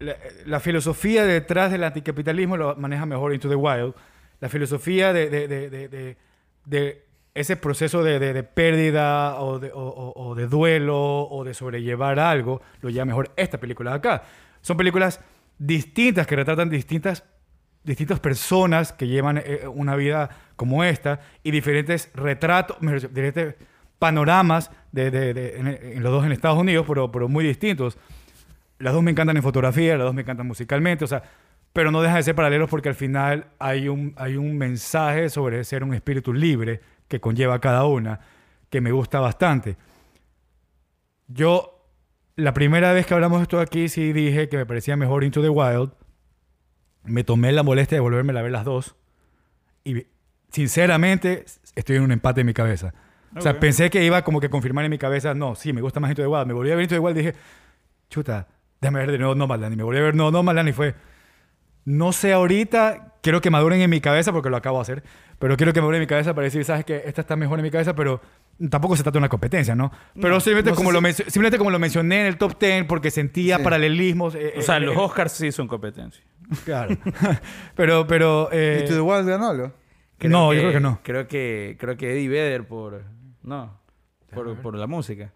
la, 0.00 0.58
filosofía 0.58 1.24
detrás 1.24 1.70
del 1.70 1.84
anticapitalismo 1.84 2.56
lo 2.56 2.74
maneja 2.74 3.06
mejor 3.06 3.32
Into 3.32 3.48
the 3.48 3.54
Wild. 3.54 3.94
La 4.40 4.48
filosofía 4.48 5.12
de- 5.12 5.30
de- 5.30 6.16
de 6.64 7.06
ese 7.34 7.56
proceso 7.56 8.02
de, 8.04 8.18
de- 8.18 8.32
de 8.34 8.42
pérdida 8.42 9.40
o 9.40 9.58
de, 9.58 9.70
o- 9.72 10.12
o- 10.14 10.34
de 10.34 10.46
duelo 10.46 10.98
o 11.28 11.44
de 11.44 11.54
sobrellevar 11.54 12.18
algo 12.18 12.60
lo 12.80 12.90
lleva 12.90 13.04
mejor 13.06 13.30
esta 13.36 13.58
película 13.58 13.90
de 13.92 13.96
acá. 13.96 14.22
Son 14.60 14.76
películas 14.76 15.20
distintas 15.58 16.26
que 16.26 16.36
retratan 16.36 16.68
distintas, 16.68 17.24
distintas 17.84 18.20
personas 18.20 18.92
que 18.92 19.06
llevan 19.08 19.38
eh, 19.38 19.62
una 19.72 19.96
vida 19.96 20.28
como 20.56 20.84
esta 20.84 21.20
y 21.42 21.50
diferentes 21.50 22.10
retratos, 22.14 22.76
diferentes 22.80 23.54
panoramas 23.98 24.70
en, 24.94 25.68
en 25.68 26.02
los 26.02 26.12
dos 26.12 26.26
en 26.26 26.32
Estados 26.32 26.58
Unidos, 26.58 26.84
pero, 26.88 27.10
pero 27.12 27.28
muy 27.28 27.44
distintos. 27.44 27.96
Las 28.78 28.92
dos 28.92 29.02
me 29.02 29.12
encantan 29.12 29.36
en 29.36 29.42
fotografía, 29.42 29.96
las 29.96 30.04
dos 30.06 30.14
me 30.14 30.22
encantan 30.22 30.46
musicalmente, 30.46 31.04
o 31.04 31.08
sea, 31.08 31.22
pero 31.72 31.90
no 31.90 32.02
dejan 32.02 32.16
de 32.18 32.22
ser 32.24 32.34
paralelos 32.34 32.68
porque 32.68 32.88
al 32.88 32.94
final 32.96 33.46
hay 33.58 33.88
un, 33.88 34.12
hay 34.16 34.36
un 34.36 34.58
mensaje 34.58 35.30
sobre 35.30 35.62
ser 35.64 35.84
un 35.84 35.94
espíritu 35.94 36.34
libre 36.34 36.80
que 37.12 37.20
conlleva 37.20 37.60
cada 37.60 37.84
una, 37.84 38.20
que 38.70 38.80
me 38.80 38.90
gusta 38.90 39.20
bastante. 39.20 39.76
Yo, 41.28 41.86
la 42.36 42.54
primera 42.54 42.94
vez 42.94 43.04
que 43.04 43.12
hablamos 43.12 43.40
de 43.40 43.42
esto 43.42 43.60
aquí, 43.60 43.90
sí 43.90 44.14
dije 44.14 44.48
que 44.48 44.56
me 44.56 44.64
parecía 44.64 44.96
mejor 44.96 45.22
Into 45.22 45.42
the 45.42 45.50
Wild. 45.50 45.92
Me 47.04 47.22
tomé 47.22 47.52
la 47.52 47.62
molestia 47.62 47.96
de 47.96 48.00
volverme 48.00 48.32
a 48.38 48.40
ver 48.40 48.50
las 48.50 48.64
dos. 48.64 48.96
Y 49.84 50.06
sinceramente, 50.50 51.44
estoy 51.74 51.96
en 51.96 52.02
un 52.04 52.12
empate 52.12 52.40
en 52.40 52.46
mi 52.46 52.54
cabeza. 52.54 52.94
O 53.36 53.42
sea, 53.42 53.60
pensé 53.60 53.90
que 53.90 54.02
iba 54.02 54.22
como 54.24 54.40
que 54.40 54.48
confirmar 54.48 54.86
en 54.86 54.90
mi 54.90 54.96
cabeza, 54.96 55.34
no, 55.34 55.54
sí, 55.54 55.74
me 55.74 55.82
gusta 55.82 56.00
más 56.00 56.10
Into 56.10 56.22
the 56.22 56.28
Wild. 56.28 56.46
Me 56.46 56.54
volví 56.54 56.70
a 56.70 56.76
ver 56.76 56.84
Into 56.84 56.94
the 56.94 56.98
Wild 56.98 57.18
y 57.18 57.20
dije, 57.24 57.34
chuta, 58.08 58.48
déjame 58.80 59.00
ver 59.00 59.12
de 59.12 59.18
nuevo 59.18 59.34
Nomadland. 59.34 59.74
Y 59.74 59.76
me 59.76 59.82
volví 59.82 59.98
a 59.98 60.02
ver 60.02 60.14
no, 60.14 60.30
Nomadland 60.30 60.70
y 60.70 60.72
fue, 60.72 60.94
no 61.84 62.12
sé 62.12 62.32
ahorita, 62.32 63.14
quiero 63.22 63.40
que 63.40 63.50
maduren 63.50 63.80
en 63.80 63.90
mi 63.90 64.00
cabeza 64.00 64.32
porque 64.32 64.50
lo 64.50 64.56
acabo 64.56 64.78
de 64.78 64.82
hacer, 64.82 65.02
pero 65.38 65.56
quiero 65.56 65.72
que 65.72 65.80
maduren 65.80 65.98
en 65.98 66.02
mi 66.02 66.06
cabeza 66.06 66.34
para 66.34 66.44
decir, 66.44 66.64
sabes 66.64 66.84
que 66.84 67.02
esta 67.06 67.20
está 67.22 67.36
mejor 67.36 67.58
en 67.58 67.64
mi 67.64 67.70
cabeza, 67.70 67.94
pero 67.94 68.20
tampoco 68.70 68.96
se 68.96 69.02
trata 69.02 69.14
de 69.14 69.18
una 69.18 69.28
competencia, 69.28 69.74
¿no? 69.74 69.90
Pero 70.20 70.38
simplemente, 70.40 70.70
no 70.70 70.76
como 70.76 70.90
si- 70.90 71.00
lo 71.00 71.30
simplemente 71.30 71.58
como 71.58 71.70
lo 71.70 71.78
mencioné 71.78 72.20
en 72.20 72.26
el 72.26 72.38
top 72.38 72.58
10 72.58 72.84
porque 72.86 73.10
sentía 73.10 73.56
Sí. 73.58 73.64
paralelismos. 73.64 74.34
eh, 74.34 74.54
O 74.58 74.62
sea, 74.62 74.76
eh, 74.76 74.80
los 74.80 74.94
eh, 74.96 75.00
Oscars 75.00 75.32
sí 75.32 75.50
son 75.52 75.66
competencia. 75.68 76.22
Claro. 76.64 76.96
pero, 77.74 78.06
pero... 78.06 78.48
eh, 78.52 78.82
¿Y 78.84 78.88
to 78.88 78.94
the 78.94 79.00
Wild 79.00 79.26
ganó 79.28 79.48
algo? 79.50 79.72
no, 80.20 80.52
yo 80.52 80.60
creo 80.60 80.72
que 80.72 80.80
no. 80.80 81.00
Creo 81.02 81.26
que, 81.26 81.76
creo 81.80 81.96
que 81.96 82.12
Eddie 82.12 82.28
Vedder 82.28 82.66
por... 82.66 83.02
No, 83.42 83.80
por, 84.32 84.54
por 84.58 84.76
la 84.76 84.86
música. 84.86 85.32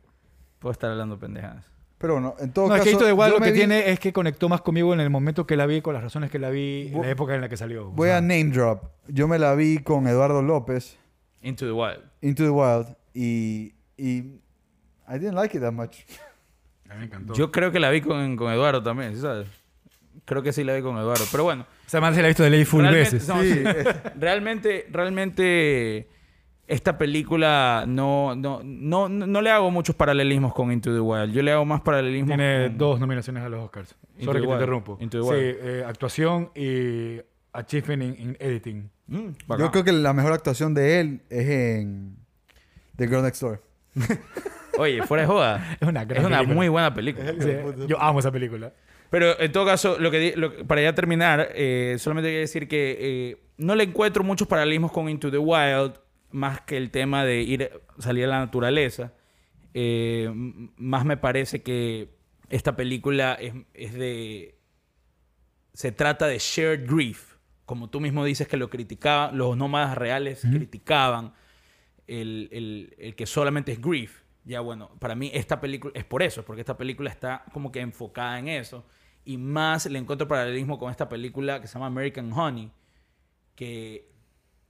Puedo 0.61 0.71
estar 0.73 0.91
hablando 0.93 1.19
pendejadas. 1.19 1.65
Pero 1.99 2.15
bueno, 2.15 2.35
en 2.41 2.53
todo 2.53 2.69
No, 2.69 2.75
es 2.75 2.81
caso... 2.81 2.85
que 2.85 2.91
Into 2.93 3.05
the 3.07 3.13
Wild 3.13 3.33
lo 3.33 3.41
me 3.41 3.47
que 3.47 3.53
vi- 3.53 3.59
tiene 3.59 3.91
es 3.91 3.99
que 3.99 4.13
conectó 4.13 4.49
más 4.51 4.61
conmigo 4.61 4.93
en 4.93 5.01
el 5.01 5.09
momento 5.11 5.47
que 5.47 5.57
la 5.57 5.65
vi, 5.67 5.81
con 5.81 5.95
las 5.95 6.03
razones 6.03 6.31
que 6.31 6.39
la 6.39 6.51
vi, 6.51 6.89
en 6.89 6.93
Voy- 6.95 7.07
la 7.07 7.11
época 7.13 7.35
en 7.35 7.41
la 7.41 7.49
que 7.49 7.57
salió. 7.57 7.91
Voy 7.91 8.11
a 8.11 8.21
name 8.21 8.45
drop. 8.53 8.85
Yo 9.09 9.27
me 9.29 9.39
la 9.39 9.55
vi 9.55 9.79
con 9.79 10.07
Eduardo 10.07 10.43
López, 10.43 10.99
Into 11.43 11.65
the 11.65 11.73
Wild. 11.73 12.01
Into 12.21 12.43
the 12.45 12.51
Wild, 12.51 12.95
y... 13.15 13.73
y 13.97 14.41
I 15.09 15.19
didn't 15.21 15.35
like 15.37 15.57
it 15.57 15.63
that 15.63 15.73
much. 15.73 15.99
A 16.91 16.95
mí 16.95 17.01
me 17.01 17.05
encantó. 17.07 17.33
Yo 17.35 17.51
creo 17.53 17.71
que 17.73 17.79
la 17.81 17.91
vi 17.91 18.01
con, 18.01 18.37
con 18.37 18.53
Eduardo 18.53 18.83
también, 18.83 19.15
¿sí 19.15 19.21
¿sabes? 19.21 19.47
Creo 20.25 20.43
que 20.43 20.53
sí 20.53 20.65
la 20.65 20.75
vi 20.75 20.83
con 20.83 20.97
Eduardo. 20.99 21.25
Pero 21.31 21.45
bueno, 21.45 21.63
O 21.87 21.89
sea, 21.89 22.01
man 22.01 22.13
se 22.15 22.21
la 22.21 22.27
he 22.27 22.31
visto 22.31 22.43
de 22.43 22.51
ley 22.51 22.65
full 22.65 22.83
Realmente- 22.83 23.13
veces. 23.17 23.29
no, 23.29 23.41
sí. 23.43 23.63
realmente, 24.19 24.87
realmente 24.91 26.09
esta 26.68 26.98
película 26.98 27.85
no, 27.87 28.35
no, 28.35 28.61
no, 28.64 29.09
no 29.09 29.40
le 29.40 29.50
hago 29.50 29.70
muchos 29.70 29.94
paralelismos 29.94 30.52
con 30.52 30.72
Into 30.72 30.92
the 30.92 31.00
Wild. 31.00 31.33
Yo 31.33 31.42
le 31.42 31.52
hago 31.52 31.64
más 31.64 31.81
paralelismos 31.81 32.29
Tiene 32.37 32.66
con... 32.68 32.79
dos 32.79 33.00
nominaciones 33.00 33.42
a 33.44 33.48
los 33.48 33.64
Oscars. 33.64 33.94
Into 34.18 34.24
Sorry 34.24 34.40
que 34.40 34.46
te 34.48 34.52
interrumpo. 34.52 34.98
Into 35.00 35.20
the 35.22 35.29
sí, 35.29 35.59
eh, 35.62 35.85
actuación 35.87 36.50
y 36.55 37.20
achievement 37.52 38.02
in, 38.02 38.20
in 38.31 38.37
editing. 38.40 38.90
Mm. 39.07 39.29
Yo 39.59 39.70
creo 39.70 39.85
que 39.85 39.92
la 39.92 40.12
mejor 40.12 40.33
actuación 40.33 40.74
de 40.74 41.00
él 41.00 41.20
es 41.31 41.48
en 41.48 42.16
The 42.96 43.07
Girl 43.07 43.22
Next 43.22 43.40
Door. 43.42 43.62
Oye, 44.79 45.02
fuera 45.07 45.22
de 45.22 45.26
joda. 45.29 45.76
Es 45.81 45.88
una 45.88 46.05
gran 46.05 46.20
Es 46.22 46.26
una 46.26 46.38
película. 46.38 46.55
muy 46.57 46.68
buena 46.68 46.92
película. 46.94 47.33
Sí, 47.38 47.50
yo 47.87 48.00
amo 48.00 48.18
esa 48.18 48.31
película. 48.33 48.72
Pero 49.09 49.38
en 49.40 49.52
todo 49.52 49.64
caso, 49.64 49.98
lo 49.98 50.11
que, 50.11 50.18
di- 50.18 50.33
lo 50.35 50.55
que- 50.55 50.64
para 50.64 50.83
ya 50.83 50.94
terminar, 50.94 51.48
eh, 51.55 51.96
solamente 51.98 52.29
quería 52.29 52.40
decir 52.40 52.66
que 52.68 52.96
eh, 53.00 53.37
no 53.57 53.74
le 53.74 53.85
encuentro 53.85 54.24
muchos 54.24 54.48
paralelismos 54.48 54.90
con 54.92 55.09
Into 55.09 55.31
the 55.31 55.38
Wild, 55.38 55.94
más 56.31 56.61
que 56.62 56.77
el 56.77 56.91
tema 56.91 57.25
de 57.25 57.43
ir 57.43 57.71
salir 57.99 58.25
a 58.25 58.29
la 58.29 58.39
naturaleza. 58.41 59.12
Eh, 59.75 60.31
más 60.77 61.05
me 61.05 61.17
parece 61.17 61.62
que 61.62 62.11
esta 62.49 62.77
película 62.77 63.35
es, 63.35 63.55
es 63.75 63.93
de. 63.95 64.59
Se 65.73 65.93
trata 65.93 66.27
de 66.27 66.39
shared 66.39 66.87
grief. 66.89 67.35
Como 67.67 67.91
tú 67.91 68.01
mismo 68.01 68.25
dices 68.25 68.47
que 68.49 68.57
lo 68.57 68.71
criticaban, 68.71 69.37
los 69.37 69.57
nómadas 69.57 69.99
reales 69.99 70.43
criticaban 70.43 71.35
el, 72.07 72.49
el- 72.53 72.95
el 72.99 73.15
que 73.17 73.27
solamente 73.27 73.73
es 73.73 73.81
grief. 73.81 74.23
Ya 74.45 74.61
bueno, 74.61 74.91
para 75.01 75.17
mí 75.17 75.31
esta 75.35 75.61
película 75.61 75.93
es 75.97 76.05
por 76.05 76.23
eso, 76.23 76.45
porque 76.45 76.61
esta 76.61 76.77
película 76.77 77.11
está 77.11 77.45
como 77.53 77.73
que 77.73 77.81
enfocada 77.81 78.39
en 78.39 78.47
eso. 78.49 78.87
Y 79.25 79.39
más 79.39 79.87
le 79.87 79.99
encuentro 79.99 80.29
paralelismo 80.29 80.79
con 80.79 80.91
esta 80.93 81.09
película 81.09 81.61
que 81.61 81.67
se 81.67 81.75
llama 81.75 81.87
American 81.87 82.33
Honey, 82.33 82.71
que 83.57 84.09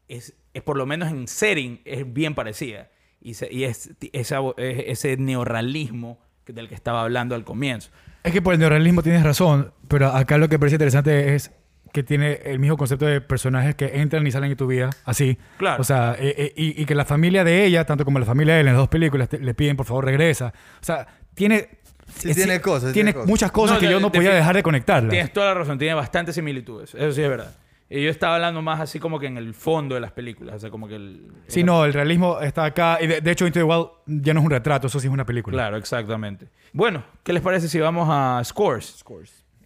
es, 0.08 0.34
es 0.56 0.62
por 0.62 0.76
lo 0.76 0.86
menos 0.86 1.10
en 1.10 1.28
setting, 1.28 1.80
es 1.84 2.12
bien 2.12 2.34
parecida. 2.34 2.88
Y, 3.20 3.34
se- 3.34 3.52
y 3.52 3.64
es, 3.64 3.90
esa- 4.12 4.40
es 4.56 4.84
ese 5.04 5.16
neorrealismo 5.16 6.18
que- 6.44 6.52
del 6.52 6.68
que 6.68 6.74
estaba 6.74 7.02
hablando 7.02 7.34
al 7.34 7.44
comienzo. 7.44 7.90
Es 8.24 8.32
que 8.32 8.42
por 8.42 8.54
el 8.54 8.60
neorrealismo 8.60 9.02
tienes 9.02 9.22
razón, 9.22 9.72
pero 9.88 10.08
acá 10.08 10.38
lo 10.38 10.48
que 10.48 10.58
parece 10.58 10.74
interesante 10.76 11.34
es 11.34 11.52
que 11.92 12.02
tiene 12.02 12.40
el 12.44 12.58
mismo 12.58 12.76
concepto 12.76 13.06
de 13.06 13.20
personajes 13.20 13.74
que 13.74 14.00
entran 14.00 14.26
y 14.26 14.30
salen 14.30 14.50
de 14.50 14.56
tu 14.56 14.66
vida, 14.66 14.90
así. 15.04 15.38
Claro. 15.56 15.80
O 15.80 15.84
sea, 15.84 16.14
eh, 16.18 16.34
eh, 16.36 16.52
y, 16.56 16.82
y 16.82 16.84
que 16.84 16.94
la 16.94 17.04
familia 17.04 17.42
de 17.44 17.64
ella, 17.64 17.84
tanto 17.86 18.04
como 18.04 18.18
la 18.18 18.26
familia 18.26 18.54
de 18.54 18.60
él 18.60 18.66
en 18.66 18.72
las 18.74 18.80
dos 18.80 18.88
películas, 18.88 19.28
te- 19.28 19.38
le 19.38 19.54
piden 19.54 19.76
por 19.76 19.86
favor 19.86 20.04
regresa. 20.04 20.52
O 20.80 20.84
sea, 20.84 21.06
tiene... 21.34 21.68
Sí, 22.14 22.34
tiene 22.34 22.60
cosas, 22.60 22.92
Tiene 22.92 23.10
tiene 23.10 23.12
cosas. 23.14 23.28
muchas 23.28 23.50
cosas 23.50 23.74
No, 23.76 23.80
que 23.80 23.86
de- 23.86 23.92
yo 23.92 24.00
no 24.00 24.10
de- 24.10 24.18
podía 24.18 24.32
dejar 24.34 24.54
de 24.54 24.62
conectarlas. 24.62 25.10
Tienes 25.10 25.32
toda 25.32 25.46
la 25.46 25.54
razón, 25.54 25.78
tiene 25.78 25.94
bastantes 25.94 26.34
similitudes. 26.36 26.94
Eso 26.94 27.12
sí 27.12 27.22
es 27.22 27.28
verdad. 27.28 27.52
Y 27.88 28.02
yo 28.02 28.10
estaba 28.10 28.34
hablando 28.34 28.62
más 28.62 28.80
así 28.80 28.98
como 28.98 29.20
que 29.20 29.26
en 29.26 29.36
el 29.36 29.54
fondo 29.54 29.94
de 29.94 30.00
las 30.00 30.10
películas. 30.10 30.56
O 30.56 30.58
sea, 30.58 30.70
como 30.70 30.88
que 30.88 30.96
el... 30.96 31.30
Sí, 31.46 31.62
no, 31.62 31.84
el 31.84 31.92
realismo 31.92 32.40
está 32.40 32.64
acá. 32.64 32.98
Y 33.00 33.06
de, 33.06 33.20
de 33.20 33.30
hecho, 33.30 33.46
Into 33.46 33.60
the 33.60 33.64
Wild 33.64 33.88
ya 34.06 34.34
no 34.34 34.40
es 34.40 34.46
un 34.46 34.50
retrato, 34.50 34.88
eso 34.88 34.98
sí 34.98 35.06
es 35.06 35.12
una 35.12 35.24
película. 35.24 35.54
Claro, 35.56 35.76
exactamente. 35.76 36.48
Bueno, 36.72 37.04
¿qué 37.22 37.32
les 37.32 37.42
parece 37.42 37.68
si 37.68 37.78
vamos 37.78 38.08
a 38.10 38.42
scores? 38.44 38.86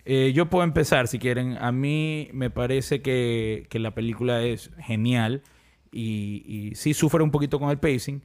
Eh, 0.04 0.32
yo 0.34 0.46
puedo 0.50 0.64
empezar 0.64 1.08
si 1.08 1.18
quieren. 1.18 1.56
A 1.60 1.72
mí 1.72 2.28
me 2.32 2.50
parece 2.50 3.00
que, 3.00 3.66
que 3.70 3.78
la 3.78 3.94
película 3.94 4.42
es 4.42 4.70
genial 4.80 5.42
y, 5.90 6.42
y 6.46 6.74
sí 6.74 6.92
sufre 6.92 7.22
un 7.22 7.30
poquito 7.30 7.58
con 7.58 7.70
el 7.70 7.78
pacing, 7.78 8.22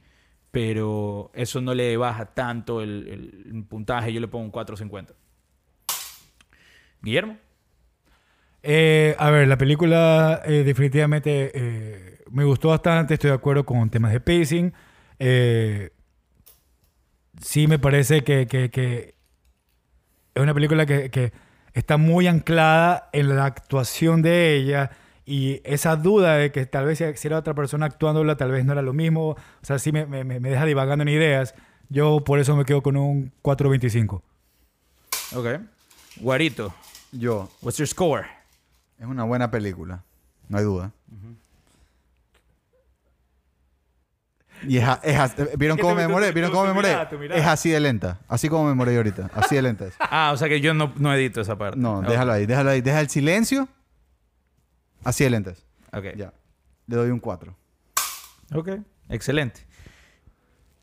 pero 0.50 1.30
eso 1.34 1.62
no 1.62 1.72
le 1.74 1.96
baja 1.96 2.26
tanto 2.34 2.82
el, 2.82 3.08
el- 3.08 3.52
el 3.56 3.64
puntaje. 3.64 4.12
Yo 4.12 4.20
le 4.20 4.28
pongo 4.28 4.44
un 4.44 4.52
4.50. 4.52 5.14
Guillermo. 7.02 7.38
Eh, 8.68 9.14
a 9.18 9.30
ver, 9.30 9.46
la 9.46 9.56
película 9.56 10.42
eh, 10.44 10.64
definitivamente 10.64 11.52
eh, 11.54 12.18
me 12.32 12.42
gustó 12.42 12.70
bastante, 12.70 13.14
estoy 13.14 13.30
de 13.30 13.36
acuerdo 13.36 13.64
con 13.64 13.88
temas 13.90 14.10
de 14.12 14.18
pacing. 14.20 14.72
Eh, 15.20 15.90
sí 17.40 17.68
me 17.68 17.78
parece 17.78 18.24
que, 18.24 18.46
que- 18.48 18.70
que 18.70 19.14
es 20.34 20.42
una 20.42 20.52
película 20.52 20.84
que, 20.84 21.10
que 21.10 21.32
está 21.74 21.96
muy 21.96 22.26
anclada 22.26 23.08
en 23.12 23.34
la 23.36 23.44
actuación 23.44 24.20
de 24.22 24.56
ella 24.56 24.90
y 25.24 25.60
esa 25.64 25.94
duda 25.96 26.34
de 26.36 26.50
que 26.52 26.66
tal 26.66 26.86
vez 26.86 26.98
si 26.98 27.04
si 27.16 27.28
era 27.28 27.38
otra 27.38 27.54
persona 27.54 27.86
actuándola, 27.86 28.36
tal 28.36 28.50
vez 28.50 28.64
no 28.64 28.72
era 28.72 28.82
lo 28.82 28.92
mismo. 28.92 29.30
O 29.30 29.36
sea, 29.62 29.78
sí 29.78 29.92
me, 29.92 30.06
me- 30.06 30.24
me 30.24 30.40
deja 30.50 30.64
divagando 30.64 31.02
en 31.02 31.08
ideas. 31.08 31.54
Yo 31.88 32.20
por 32.24 32.38
eso 32.40 32.56
me 32.56 32.64
quedo 32.64 32.82
con 32.82 32.96
un 32.96 33.32
4.25. 33.42 34.22
Ok. 35.34 35.46
Guarito. 36.16 36.74
Yo, 37.12 37.48
What's 37.62 37.78
your 37.78 37.86
score? 37.88 38.26
Es 38.98 39.06
una 39.06 39.24
buena 39.24 39.50
película. 39.50 40.02
No 40.48 40.58
hay 40.58 40.64
duda. 40.64 40.92
Y 44.66 44.78
es, 44.78 44.84
a- 44.84 45.00
es 45.04 45.16
a- 45.18 45.34
¿Vieron 45.58 45.76
¿Qué 45.76 45.82
cómo 45.82 45.94
me 45.94 46.08
moré? 46.08 46.32
¿Vieron 46.32 46.50
cómo 46.50 46.64
me 46.66 46.72
moré? 46.72 46.96
Es 47.34 47.46
así 47.46 47.68
de 47.70 47.78
lenta. 47.78 48.20
Así 48.26 48.48
como 48.48 48.64
me 48.66 48.74
moré 48.74 48.92
yo 48.92 48.98
ahorita. 49.00 49.30
Así 49.34 49.54
de 49.54 49.62
lenta 49.62 49.86
es. 49.86 49.94
Ah, 50.00 50.30
o 50.32 50.36
sea 50.36 50.48
que 50.48 50.60
yo 50.60 50.72
no, 50.72 50.92
no 50.96 51.12
edito 51.14 51.40
esa 51.42 51.56
parte. 51.58 51.78
No, 51.78 51.98
Ok. 51.98 52.06
déjalo 52.06 52.32
ahí. 52.32 52.46
Déjalo 52.46 52.70
ahí. 52.70 52.80
Deja 52.80 53.00
el 53.00 53.10
silencio. 53.10 53.68
Así 55.04 55.24
de 55.24 55.30
lenta 55.30 55.50
es. 55.50 55.62
Ok. 55.92 56.04
Ya. 56.16 56.32
Le 56.86 56.96
doy 56.96 57.10
un 57.10 57.20
4. 57.20 57.54
Ok. 58.54 58.68
Excelente. 59.10 59.66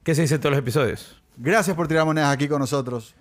¿Qué 0.04 0.14
se 0.14 0.22
dice 0.22 0.36
en 0.36 0.42
todos 0.42 0.52
los 0.52 0.60
episodios? 0.60 1.22
Gracias 1.38 1.76
por 1.76 1.88
tirar 1.88 2.06
monedas 2.06 2.32
aquí 2.32 2.48
con 2.48 2.60
nosotros. 2.60 3.16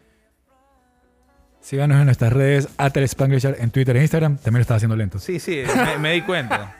Síganos 1.62 1.98
en 1.98 2.06
nuestras 2.06 2.32
redes, 2.32 2.68
Atel 2.76 3.08
Spanglishar 3.08 3.56
en 3.58 3.70
Twitter 3.70 3.96
e 3.96 4.02
Instagram. 4.02 4.36
También 4.36 4.58
lo 4.58 4.62
estaba 4.62 4.76
haciendo 4.76 4.96
lento. 4.96 5.18
Sí, 5.18 5.38
sí, 5.38 5.62
me, 5.76 5.98
me 5.98 6.12
di 6.12 6.22
cuenta. 6.22 6.76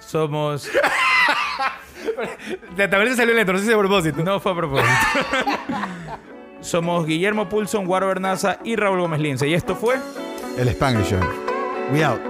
Somos. 0.00 0.68
También 2.76 3.10
se 3.10 3.16
salió 3.16 3.34
lento, 3.34 3.52
no 3.52 3.58
sé 3.58 3.66
si 3.66 3.72
a 3.72 3.78
propósito. 3.78 4.22
No 4.24 4.40
fue 4.40 4.52
a 4.52 4.56
propósito. 4.56 4.90
Somos 6.60 7.06
Guillermo 7.06 7.48
Pulson, 7.48 7.86
Guaro 7.86 8.08
Bernaza 8.08 8.58
y 8.64 8.76
Raúl 8.76 9.00
Gómez 9.00 9.20
Lince. 9.20 9.48
Y 9.48 9.54
esto 9.54 9.76
fue. 9.76 9.96
El 10.58 10.68
Spanglish 10.68 11.10
Show. 11.10 11.20
We 11.92 12.04
out. 12.04 12.20